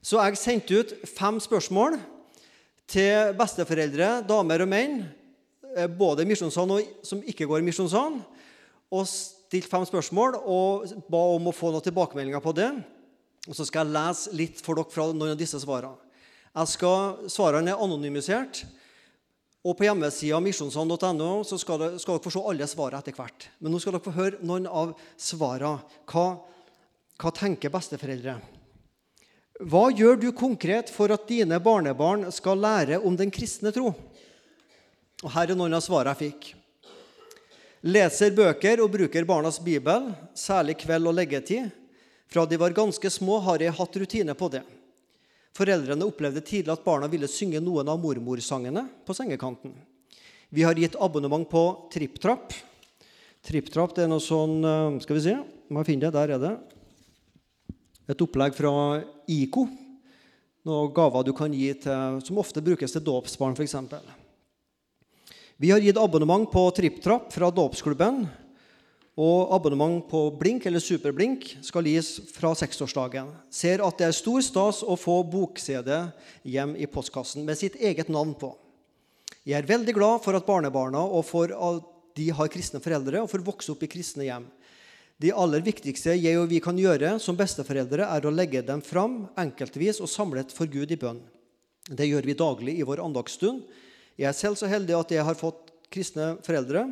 Så 0.00 0.22
jeg 0.22 0.38
sendte 0.38 0.78
ut 0.78 0.94
fem 1.18 1.42
spørsmål 1.42 1.98
til 2.88 3.34
besteforeldre, 3.36 4.22
damer 4.24 4.62
og 4.64 4.70
menn, 4.70 5.02
eh, 5.76 5.90
både 5.90 6.22
i 6.22 6.30
Misjonssalen 6.30 6.78
og 6.78 7.04
som 7.04 7.20
ikke 7.20 7.44
går 7.50 7.60
i 7.60 7.66
Misjonssalen. 7.66 8.22
Og 8.88 9.04
stilt 9.48 9.68
fem 9.70 9.84
spørsmål 9.88 10.36
og 10.44 10.90
ba 11.08 11.20
om 11.34 11.48
å 11.48 11.56
få 11.56 11.72
noen 11.72 11.84
tilbakemeldinger 11.86 12.42
på 12.44 12.52
det. 12.56 12.68
Og 13.48 13.56
Så 13.56 13.64
skal 13.64 13.86
jeg 13.86 13.96
lese 13.96 14.34
litt 14.36 14.60
for 14.60 14.76
dere 14.76 14.92
fra 14.92 15.08
noen 15.08 15.32
av 15.32 15.40
disse 15.40 15.60
svarene. 15.62 15.96
Jeg 16.58 16.74
skal, 16.74 17.30
Svarene 17.32 17.72
er 17.72 17.80
anonymisert. 17.80 18.66
Og 19.64 19.76
På 19.76 19.86
hjemmesida 19.88 20.38
misjonssand.no 20.40 21.30
skal, 21.48 21.80
dere, 21.80 21.98
skal 22.00 22.16
dere 22.16 22.24
få 22.24 22.34
se 22.34 22.44
alle 22.44 22.68
svarene 22.68 23.00
etter 23.00 23.16
hvert. 23.16 23.48
Men 23.58 23.72
nå 23.72 23.80
skal 23.80 23.96
dere 23.96 24.04
få 24.04 24.16
høre 24.16 24.42
noen 24.44 24.68
av 24.68 24.92
svarene. 25.16 25.80
Hva, 26.08 26.26
hva 27.18 27.34
tenker 27.34 27.72
besteforeldre? 27.72 28.36
Hva 29.58 29.88
gjør 29.90 30.20
du 30.20 30.28
konkret 30.36 30.92
for 30.94 31.10
at 31.10 31.26
dine 31.26 31.56
barnebarn 31.58 32.28
skal 32.30 32.60
lære 32.62 33.00
om 33.00 33.16
den 33.18 33.32
kristne 33.34 33.72
tro? 33.74 33.90
Og 35.24 35.32
Her 35.34 35.50
er 35.50 35.58
noen 35.58 35.74
av 35.74 35.82
svarene 35.82 36.14
jeg 36.14 36.28
fikk 36.28 36.54
leser 37.82 38.34
bøker 38.34 38.82
og 38.82 38.90
bruker 38.94 39.26
barnas 39.28 39.60
bibel, 39.62 40.10
særlig 40.34 40.78
kveld 40.82 41.10
og 41.10 41.16
leggetid. 41.18 41.70
Fra 42.28 42.44
de 42.46 42.58
var 42.60 42.76
ganske 42.76 43.10
små, 43.10 43.38
har 43.40 43.62
jeg 43.62 43.76
hatt 43.76 44.00
rutine 44.02 44.34
på 44.36 44.50
det. 44.52 44.64
Foreldrene 45.56 46.06
opplevde 46.06 46.42
tidlig 46.44 46.74
at 46.74 46.84
barna 46.84 47.08
ville 47.10 47.28
synge 47.30 47.60
noen 47.62 47.88
av 47.88 47.98
mormorsangene 48.02 48.84
på 49.06 49.16
sengekanten. 49.16 49.72
Vi 50.48 50.64
har 50.64 50.78
gitt 50.78 50.96
abonnement 51.00 51.48
på 51.48 51.62
TrippTrapp. 51.92 52.52
TrippTrapp 53.44 53.94
det 53.96 54.04
er 54.06 54.12
noe 54.12 54.22
sånn 54.22 54.62
eh, 54.64 55.00
Skal 55.04 55.18
vi 55.18 55.24
se, 55.24 55.34
må 55.68 55.82
jeg 55.82 55.90
finne 55.92 56.06
det. 56.08 56.14
Der 56.16 56.36
er 56.36 56.42
det. 56.42 56.54
Et 58.08 58.24
opplegg 58.24 58.56
fra 58.56 58.72
IKO. 59.28 59.66
Noen 60.68 60.94
gaver 60.96 61.26
du 61.26 61.34
kan 61.36 61.52
gi 61.52 61.68
til, 61.80 62.22
som 62.24 62.40
ofte 62.40 62.64
brukes 62.64 62.92
til 62.92 63.04
dåpsbarn, 63.04 63.56
f.eks. 63.56 63.76
Vi 65.60 65.70
har 65.70 65.80
gitt 65.82 65.98
abonnement 65.98 66.46
på 66.52 66.60
TrippTrapp 66.70 67.32
fra 67.34 67.48
dåpsklubben. 67.50 68.20
Og 69.18 69.54
abonnement 69.56 70.04
på 70.06 70.20
Blink 70.38 70.68
eller 70.70 70.78
Superblink 70.78 71.48
skal 71.66 71.88
gis 71.90 72.12
fra 72.30 72.52
seksårsdagen. 72.54 73.32
Ser 73.50 73.82
at 73.82 73.98
det 73.98 74.06
er 74.06 74.14
stor 74.14 74.38
stas 74.46 74.84
å 74.86 74.94
få 74.94 75.16
bok-CD 75.26 75.90
hjem 76.46 76.76
i 76.78 76.86
postkassen 76.86 77.42
med 77.42 77.58
sitt 77.58 77.74
eget 77.74 78.06
navn 78.06 78.36
på. 78.38 78.52
Jeg 79.42 79.58
er 79.58 79.66
veldig 79.66 79.96
glad 79.96 80.22
for 80.22 80.38
at 80.38 80.46
barnebarna 80.46 81.02
og 81.02 81.26
for 81.26 81.50
at 81.50 81.90
de 82.14 82.28
har 82.38 82.52
kristne 82.54 82.78
foreldre 82.84 83.24
og 83.24 83.32
får 83.34 83.42
vokse 83.50 83.74
opp 83.74 83.82
i 83.82 83.90
kristne 83.90 84.28
hjem. 84.28 84.46
Det 85.18 85.34
aller 85.34 85.66
viktigste 85.66 86.14
jeg 86.14 86.38
og 86.38 86.46
vi 86.54 86.62
kan 86.62 86.78
gjøre 86.78 87.16
som 87.18 87.34
besteforeldre, 87.34 88.06
er 88.06 88.22
å 88.22 88.30
legge 88.30 88.62
dem 88.62 88.78
fram 88.86 89.24
enkeltvis 89.34 89.98
og 89.98 90.14
samlet 90.14 90.54
for 90.54 90.70
Gud 90.70 90.94
i 90.94 91.02
bønn. 91.02 91.18
Det 91.90 92.06
gjør 92.06 92.30
vi 92.30 92.38
daglig 92.46 92.78
i 92.78 92.86
vår 92.86 93.02
andagsstund 93.02 93.66
jeg 94.18 94.26
er 94.26 94.36
selv 94.36 94.58
så 94.58 94.66
heldig 94.70 94.96
at 94.98 95.12
jeg 95.14 95.24
har 95.24 95.38
fått 95.38 95.70
kristne 95.92 96.32
foreldre 96.44 96.88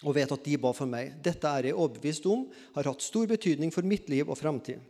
og 0.00 0.16
vet 0.16 0.32
at 0.32 0.44
de 0.44 0.56
ba 0.60 0.72
for 0.74 0.88
meg. 0.90 1.12
Dette 1.22 1.46
er 1.46 1.70
jeg 1.70 1.76
overbevist 1.76 2.26
om 2.28 2.46
har 2.74 2.88
hatt 2.88 3.04
stor 3.04 3.28
betydning 3.30 3.70
for 3.74 3.86
mitt 3.86 4.08
liv 4.10 4.28
og 4.28 4.38
framtid. 4.40 4.80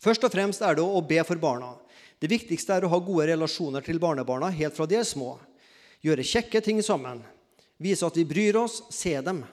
Først 0.00 0.24
og 0.24 0.32
fremst 0.32 0.64
er 0.64 0.78
det 0.78 0.84
å 0.84 1.02
be 1.04 1.20
for 1.28 1.40
barna. 1.40 1.74
Det 2.20 2.30
viktigste 2.32 2.76
er 2.76 2.86
å 2.86 2.92
ha 2.92 2.98
gode 3.04 3.28
relasjoner 3.30 3.84
til 3.84 4.00
barnebarna 4.00 4.48
helt 4.52 4.76
fra 4.76 4.88
de 4.88 4.98
er 4.98 5.06
små. 5.06 5.34
Gjøre 6.04 6.24
kjekke 6.24 6.62
ting 6.64 6.80
sammen. 6.84 7.20
Vise 7.80 8.08
at 8.08 8.16
vi 8.16 8.26
bryr 8.28 8.56
oss, 8.60 8.80
se 8.92 9.12
dem. 9.24 9.44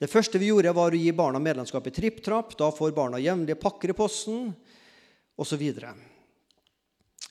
Det 0.00 0.08
første 0.08 0.40
vi 0.40 0.48
gjorde, 0.48 0.72
var 0.76 0.96
å 0.96 1.00
gi 1.00 1.12
barna 1.12 1.40
medlemskap 1.40 1.86
i 1.88 1.92
TrippTrapp. 1.92 2.56
Da 2.56 2.70
får 2.72 2.96
barna 2.96 3.20
jevnlige 3.20 3.60
pakker 3.60 3.92
i 3.92 3.96
posten, 3.96 4.48
osv. 5.36 5.64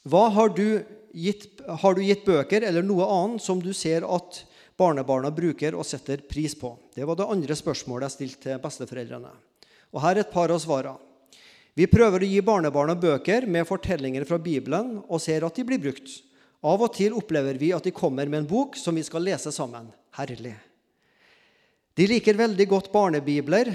Hva 0.07 0.29
har 0.31 0.53
du 0.55 0.83
gitt, 1.11 1.59
har 1.65 1.95
du 1.95 2.03
gitt 2.03 2.25
bøker 2.27 2.63
eller 2.63 2.85
noe 2.85 3.07
annet 3.07 3.43
som 3.43 3.59
du 3.63 3.73
ser 3.73 4.05
at 4.07 4.43
barnebarna 4.79 5.31
bruker 5.35 5.75
og 5.75 5.87
setter 5.87 6.23
pris 6.23 6.55
på? 6.55 6.75
Det 6.95 7.07
var 7.07 7.19
det 7.19 7.27
andre 7.27 7.57
spørsmålet 7.57 8.07
jeg 8.07 8.15
stilte 8.15 8.47
til 8.47 8.63
besteforeldrene. 8.63 9.33
Og 9.91 10.03
Her 10.03 10.17
er 10.17 10.23
et 10.23 10.33
par 10.33 10.53
av 10.53 10.61
svarene. 10.63 10.99
Vi 11.77 11.85
prøver 11.87 12.25
å 12.25 12.27
gi 12.27 12.39
barnebarna 12.43 12.95
bøker 12.99 13.45
med 13.47 13.67
fortellinger 13.67 14.25
fra 14.27 14.39
Bibelen 14.41 14.97
og 15.05 15.21
ser 15.23 15.45
at 15.47 15.55
de 15.55 15.63
blir 15.63 15.79
brukt. 15.79 16.09
Av 16.65 16.81
og 16.81 16.91
til 16.97 17.13
opplever 17.15 17.55
vi 17.55 17.69
at 17.71 17.85
de 17.87 17.93
kommer 17.95 18.27
med 18.27 18.41
en 18.41 18.49
bok 18.49 18.75
som 18.75 18.97
vi 18.97 19.03
skal 19.05 19.23
lese 19.23 19.53
sammen. 19.55 19.87
Herlig. 20.17 20.57
De 21.95 22.07
liker 22.09 22.35
veldig 22.35 22.67
godt 22.67 22.91
barnebibler. 22.91 23.71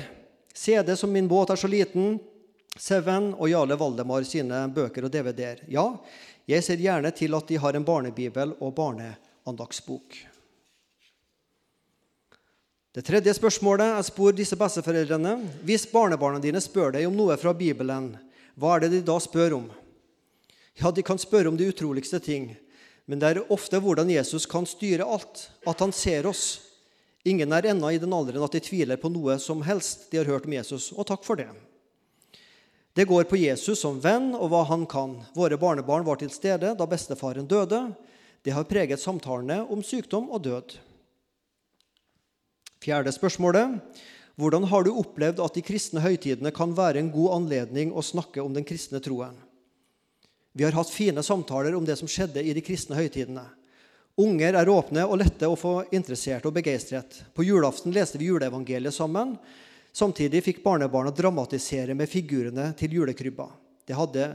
CD 0.55 0.93
som 0.97 1.13
min 1.13 1.31
båt 1.31 1.55
er 1.55 1.61
så 1.61 1.71
liten. 1.71 2.19
Seven 2.75 3.31
og 3.39 3.47
Jarle 3.47 3.77
Valdemar 3.79 4.25
sine 4.27 4.65
bøker 4.75 5.07
og 5.07 5.13
DVD-er. 5.15 5.61
Ja, 5.71 5.85
jeg 6.51 6.65
ser 6.67 6.81
gjerne 6.83 7.13
til 7.15 7.35
at 7.37 7.47
de 7.47 7.59
har 7.63 7.77
en 7.79 7.85
barnebibel 7.87 8.57
og 8.59 8.73
barneandagsbok. 8.75 10.17
Det 12.95 13.03
tredje 13.07 13.35
spørsmålet 13.35 13.93
jeg 13.93 14.07
spør 14.07 14.35
disse 14.39 14.57
besteforeldrene 14.59 15.37
Hvis 15.67 15.87
barnebarna 15.91 16.39
dine 16.43 16.61
spør 16.63 16.93
deg 16.95 17.07
om 17.09 17.15
noe 17.19 17.37
fra 17.39 17.55
Bibelen, 17.55 18.13
hva 18.55 18.75
er 18.75 18.85
det 18.85 18.91
de 18.93 19.01
da 19.07 19.17
spør 19.23 19.57
om? 19.57 19.69
Ja, 20.79 20.91
De 20.91 21.03
kan 21.03 21.19
spørre 21.19 21.49
om 21.51 21.57
de 21.59 21.69
utroligste 21.71 22.19
ting, 22.19 22.57
men 23.07 23.23
det 23.23 23.31
er 23.31 23.53
ofte 23.55 23.79
hvordan 23.79 24.11
Jesus 24.11 24.47
kan 24.51 24.67
styre 24.67 25.07
alt, 25.07 25.49
at 25.67 25.81
han 25.81 25.95
ser 25.95 26.27
oss. 26.27 26.61
Ingen 27.25 27.53
er 27.55 27.71
ennå 27.71 27.91
i 27.95 28.03
den 28.03 28.13
alderen 28.13 28.43
at 28.43 28.55
de 28.55 28.63
tviler 28.63 28.99
på 28.99 29.11
noe 29.15 29.39
som 29.39 29.63
helst 29.63 30.11
de 30.11 30.19
har 30.19 30.31
hørt 30.31 30.47
om 30.47 30.59
Jesus, 30.59 30.91
og 30.91 31.07
takk 31.07 31.23
for 31.27 31.39
det. 31.39 31.49
Det 32.95 33.05
går 33.11 33.25
på 33.27 33.37
Jesus 33.37 33.81
som 33.83 33.99
venn 33.99 34.37
og 34.39 34.53
hva 34.53 34.63
han 34.69 34.85
kan. 34.87 35.17
Våre 35.35 35.59
barnebarn 35.59 36.07
var 36.07 36.21
til 36.21 36.31
stede 36.31 36.77
da 36.79 36.87
bestefaren 36.87 37.49
døde. 37.51 37.89
Det 38.47 38.55
har 38.55 38.69
preget 38.71 39.03
samtalene 39.03 39.65
om 39.67 39.83
sykdom 39.83 40.29
og 40.31 40.45
død. 40.45 40.77
Fjerde 42.85 43.11
spørsmålet. 43.17 43.81
Hvordan 44.39 44.69
har 44.71 44.87
du 44.87 44.93
opplevd 44.95 45.43
at 45.43 45.59
de 45.59 45.63
kristne 45.67 46.03
høytidene 46.05 46.55
kan 46.55 46.75
være 46.75 47.03
en 47.03 47.11
god 47.15 47.35
anledning 47.41 47.91
å 47.95 48.03
snakke 48.03 48.43
om 48.43 48.55
den 48.55 48.67
kristne 48.67 49.03
troen? 49.03 49.35
Vi 50.55 50.63
har 50.63 50.75
hatt 50.77 50.91
fine 50.91 51.23
samtaler 51.23 51.75
om 51.75 51.87
det 51.87 51.97
som 51.99 52.11
skjedde 52.11 52.43
i 52.47 52.55
de 52.55 52.63
kristne 52.63 52.99
høytidene. 52.99 53.43
Unger 54.23 54.55
er 54.55 54.71
åpne 54.71 55.03
og 55.09 55.19
lette 55.19 55.49
å 55.51 55.59
få 55.59 55.81
interessert 55.91 56.47
og 56.47 56.55
begeistret. 56.55 57.25
På 57.35 57.43
julaften 57.43 57.95
leste 57.95 58.21
vi 58.21 58.29
juleevangeliet 58.31 58.95
sammen. 58.95 59.35
Samtidig 59.95 60.41
fikk 60.43 60.63
barnebarna 60.65 61.13
dramatisere 61.15 61.95
med 61.95 62.11
figurene 62.11 62.73
til 62.75 62.97
julekrybba. 62.97 63.47
Det 63.87 63.95
hadde 63.95 64.33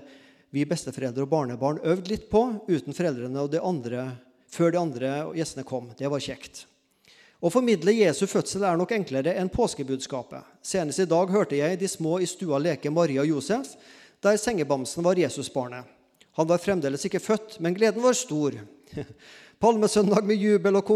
vi 0.56 0.64
besteforeldre 0.64 1.26
og 1.26 1.32
barnebarn 1.34 1.82
øvd 1.84 2.08
litt 2.08 2.30
på 2.32 2.46
uten 2.70 2.96
foreldrene 2.96 3.42
og 3.44 3.50
de 3.52 3.60
andre, 3.60 4.06
før 4.48 4.72
de 4.72 4.80
andre 4.80 5.10
gjestene 5.36 5.66
kom. 5.68 5.90
Det 6.00 6.08
var 6.08 6.24
kjekt. 6.24 6.64
Å 7.44 7.52
formidle 7.52 7.92
Jesu 7.92 8.24
fødsel 8.28 8.64
er 8.68 8.80
nok 8.80 8.94
enklere 8.96 9.34
enn 9.40 9.52
påskebudskapet. 9.52 10.48
Senest 10.64 11.04
i 11.04 11.08
dag 11.12 11.32
hørte 11.32 11.60
jeg 11.60 11.80
de 11.80 11.90
små 11.92 12.22
i 12.24 12.28
stua 12.28 12.60
leke 12.60 12.92
Maria 12.92 13.26
og 13.26 13.34
Josef, 13.34 13.74
der 14.24 14.40
sengebamsen 14.40 15.04
var 15.04 15.20
Jesusbarnet. 15.20 15.84
Han 16.40 16.48
var 16.48 16.64
fremdeles 16.64 17.04
ikke 17.08 17.20
født, 17.20 17.58
men 17.60 17.76
gleden 17.76 18.04
var 18.04 18.16
stor. 18.16 18.56
Palmesøndag 19.64 20.24
med 20.24 20.40
jubel 20.40 20.80
og 20.80 20.88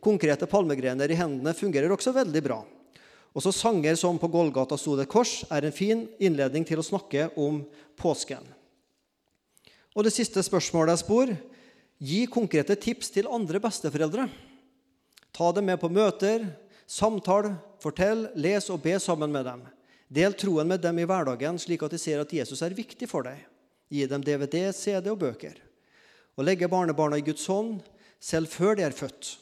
konkrete 0.00 0.48
palmegrener 0.48 1.12
i 1.12 1.20
hendene 1.20 1.52
fungerer 1.56 1.92
også 1.92 2.16
veldig 2.16 2.44
bra. 2.48 2.62
Også 3.36 3.52
sanger 3.52 3.94
som 3.96 4.18
'På 4.18 4.30
Golgata 4.32 4.76
sto 4.76 4.96
det 4.96 5.08
kors' 5.08 5.44
er 5.50 5.64
en 5.64 5.72
fin 5.72 6.08
innledning 6.18 6.64
til 6.64 6.78
å 6.78 6.82
snakke 6.82 7.30
om 7.36 7.66
påsken. 7.96 8.40
Og 9.94 10.04
det 10.04 10.12
siste 10.12 10.40
spørsmålet 10.40 10.96
jeg 10.96 11.04
spor 11.04 11.36
gi 12.00 12.26
konkrete 12.26 12.76
tips 12.76 13.10
til 13.10 13.28
andre 13.28 13.60
besteforeldre. 13.60 14.30
Ta 15.32 15.52
dem 15.52 15.66
med 15.66 15.80
på 15.80 15.92
møter, 15.92 16.46
samtale, 16.86 17.58
fortell, 17.78 18.30
les 18.34 18.70
og 18.70 18.82
be 18.82 18.98
sammen 18.98 19.32
med 19.32 19.44
dem. 19.44 19.62
Del 20.08 20.32
troen 20.32 20.68
med 20.68 20.80
dem 20.80 20.98
i 20.98 21.04
hverdagen, 21.04 21.58
slik 21.58 21.82
at 21.82 21.90
de 21.90 21.98
ser 21.98 22.20
at 22.20 22.32
Jesus 22.32 22.62
er 22.62 22.76
viktig 22.76 23.08
for 23.08 23.22
deg. 23.22 23.36
Gi 23.90 24.06
dem 24.06 24.22
DVD, 24.22 24.72
CD 24.72 25.10
og 25.10 25.18
bøker. 25.18 25.58
Og 26.36 26.44
legge 26.44 26.68
barnebarna 26.68 27.18
i 27.18 27.24
Guds 27.26 27.46
hånd 27.46 27.82
selv 28.20 28.48
før 28.48 28.76
de 28.76 28.82
er 28.86 28.96
født. 28.96 29.36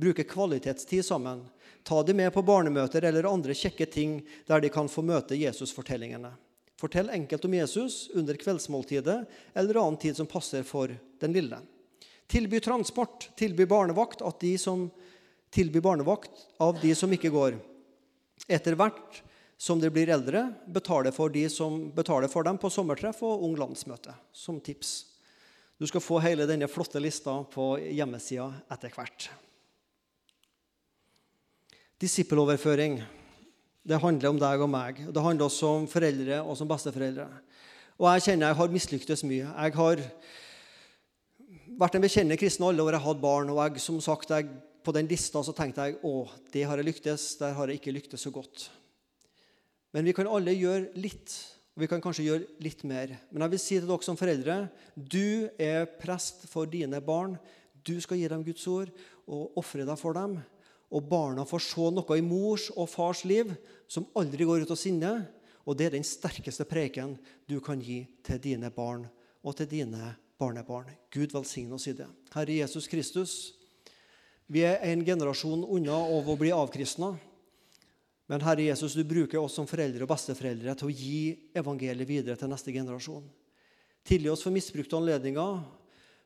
Bruke 0.00 0.24
kvalitetstid 0.24 1.04
sammen. 1.04 1.44
Ta 1.84 2.00
dem 2.02 2.16
med 2.16 2.32
på 2.32 2.42
barnemøter 2.42 3.04
eller 3.04 3.28
andre 3.28 3.54
kjekke 3.56 3.86
ting 3.92 4.16
der 4.48 4.62
de 4.64 4.70
kan 4.72 4.88
få 4.88 5.04
møte 5.04 5.36
Jesus-fortellingene. 5.36 6.32
Fortell 6.80 7.10
enkelt 7.12 7.44
om 7.44 7.54
Jesus 7.54 8.08
under 8.16 8.36
kveldsmåltidet 8.40 9.18
eller 9.54 9.80
annen 9.80 10.00
tid 10.00 10.16
som 10.16 10.28
passer 10.28 10.64
for 10.66 10.90
den 11.20 11.36
lille. 11.36 11.60
Tilby 12.26 12.60
transport, 12.64 13.28
tilby 13.36 13.66
barnevakt 13.68 14.24
at 14.24 14.40
de 14.40 14.56
som 14.58 14.88
tilby 15.54 15.80
barnevakt 15.84 16.48
av 16.58 16.80
de 16.80 16.94
som 16.96 17.12
ikke 17.12 17.30
går. 17.30 17.60
Etter 18.48 18.74
hvert 18.80 19.20
som 19.60 19.78
de 19.80 19.90
blir 19.92 20.10
eldre, 20.10 20.48
betaler 20.66 21.14
for 21.14 21.30
de 21.30 21.44
som 21.52 21.90
betaler 21.94 22.28
for 22.32 22.44
dem 22.44 22.58
på 22.58 22.72
sommertreff 22.72 23.22
og 23.22 23.44
Ung 23.46 23.54
landsmøte, 23.60 24.16
som 24.32 24.58
tips. 24.60 25.04
Du 25.78 25.86
skal 25.86 26.02
få 26.02 26.18
hele 26.24 26.48
denne 26.48 26.68
flotte 26.70 27.00
lista 27.02 27.36
på 27.52 27.74
hjemmesida 27.78 28.50
etter 28.72 28.92
hvert. 28.96 29.28
Disippeloverføring 32.04 32.98
det 33.84 34.00
handler 34.00 34.32
om 34.32 34.38
deg 34.40 34.62
og 34.64 34.70
meg. 34.72 35.00
Det 35.12 35.22
handler 35.22 35.46
også 35.46 35.70
om 35.78 35.86
foreldre 35.88 36.40
og 36.40 36.56
som 36.56 36.68
besteforeldre. 36.68 37.26
Og 38.00 38.08
jeg 38.14 38.24
kjenner 38.26 38.50
jeg 38.50 38.58
har 38.58 38.72
mislyktes 38.72 39.22
mye. 39.28 39.48
Jeg 39.48 39.74
har 39.76 40.02
vært 41.80 41.98
en 41.98 42.04
bekjennende 42.04 42.38
kristen 42.40 42.64
alle 42.64 42.84
år 42.84 42.96
jeg 42.96 43.04
hatt 43.06 43.20
barn. 43.20 43.52
og 43.52 43.60
jeg, 43.60 43.82
som 43.84 44.00
sagt, 44.04 44.32
jeg 44.32 44.48
på 44.84 44.92
den 44.96 45.08
lista 45.08 45.40
så 45.44 45.52
tenkte 45.56 45.84
jeg 45.84 45.98
å, 46.04 46.26
det 46.52 46.64
har 46.68 46.80
jeg 46.80 46.88
lyktes, 46.88 47.26
der 47.40 47.52
har 47.56 47.68
jeg 47.68 47.80
ikke 47.80 47.94
lyktes 47.96 48.24
så 48.24 48.32
godt. 48.32 48.68
Men 49.92 50.08
vi 50.08 50.16
kan 50.16 50.28
alle 50.28 50.56
gjøre 50.56 50.96
litt, 50.96 51.36
og 51.76 51.84
vi 51.84 51.88
kan 51.88 52.02
kanskje 52.04 52.24
gjøre 52.24 52.64
litt 52.64 52.84
mer. 52.88 53.14
Men 53.30 53.46
jeg 53.46 53.54
vil 53.54 53.62
si 53.62 53.78
til 53.78 53.88
dere 53.88 54.04
som 54.06 54.18
foreldre 54.20 54.58
du 54.96 55.48
er 55.60 55.88
prest 56.00 56.48
for 56.52 56.68
dine 56.68 57.00
barn. 57.04 57.38
Du 57.84 57.96
skal 58.00 58.20
gi 58.20 58.28
dem 58.32 58.44
Guds 58.44 58.64
ord 58.68 58.92
og 59.24 59.60
ofre 59.60 59.84
deg 59.84 60.00
for 60.00 60.16
dem. 60.16 60.40
Og 60.94 61.06
barna 61.10 61.42
får 61.48 61.64
se 61.66 61.88
noe 61.90 62.18
i 62.18 62.24
mors 62.24 62.68
og 62.74 62.86
fars 62.92 63.24
liv 63.26 63.50
som 63.90 64.06
aldri 64.14 64.46
går 64.46 64.64
ut 64.64 64.74
av 64.74 64.78
sinne. 64.78 65.14
Og 65.64 65.76
det 65.76 65.88
er 65.88 65.96
den 65.96 66.06
sterkeste 66.06 66.66
preken 66.68 67.16
du 67.50 67.58
kan 67.64 67.80
gi 67.82 68.04
til 68.24 68.40
dine 68.42 68.70
barn 68.74 69.06
og 69.44 69.56
til 69.58 69.68
dine 69.68 70.14
barnebarn. 70.40 70.92
Gud 71.12 71.34
velsigne 71.34 71.76
oss 71.76 71.88
i 71.90 71.96
det. 71.96 72.08
Herre 72.34 72.60
Jesus 72.62 72.88
Kristus. 72.90 73.34
Vi 74.46 74.60
er 74.66 74.82
en 74.84 75.04
generasjon 75.04 75.64
unna 75.64 75.96
av 75.96 76.28
å 76.28 76.36
bli 76.38 76.52
avkristna. 76.52 77.14
Men 78.28 78.44
Herre 78.44 78.68
Jesus, 78.68 78.96
du 78.96 79.04
bruker 79.04 79.40
oss 79.40 79.56
som 79.56 79.68
foreldre 79.68 80.04
og 80.04 80.10
besteforeldre 80.12 80.76
til 80.78 80.88
å 80.88 80.94
gi 80.94 81.24
evangeliet 81.56 82.08
videre 82.08 82.36
til 82.40 82.52
neste 82.52 82.72
generasjon. 82.72 83.24
Tilgi 84.04 84.30
oss 84.32 84.44
for 84.44 84.52
misbrukte 84.52 84.96
anledninger, 84.96 85.58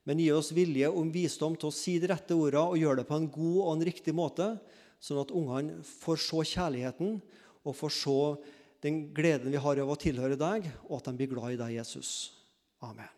men 0.08 0.22
gi 0.22 0.30
oss 0.32 0.54
vilje 0.56 0.88
og 0.88 1.10
visdom 1.12 1.56
til 1.60 1.68
å 1.68 1.74
si 1.74 1.98
de 2.00 2.08
rette 2.08 2.32
ordene 2.32 2.64
og 2.72 2.80
gjøre 2.80 3.02
det 3.02 3.08
på 3.10 3.18
en 3.18 3.28
god 3.28 3.58
og 3.60 3.72
en 3.74 3.84
riktig 3.90 4.14
måte, 4.16 4.54
sånn 5.04 5.20
at 5.20 5.34
ungene 5.36 5.82
får 5.84 6.22
se 6.24 6.46
kjærligheten 6.54 7.18
og 7.68 7.76
får 7.76 7.94
se 7.98 8.16
den 8.86 9.02
gleden 9.12 9.52
vi 9.52 9.60
har 9.60 9.82
av 9.82 9.92
å 9.92 10.00
tilhøre 10.00 10.40
deg, 10.40 10.72
og 10.88 10.98
at 11.00 11.10
de 11.10 11.18
blir 11.20 11.32
glad 11.34 11.58
i 11.58 11.60
deg, 11.60 11.76
Jesus. 11.82 12.16
Amen. 12.80 13.17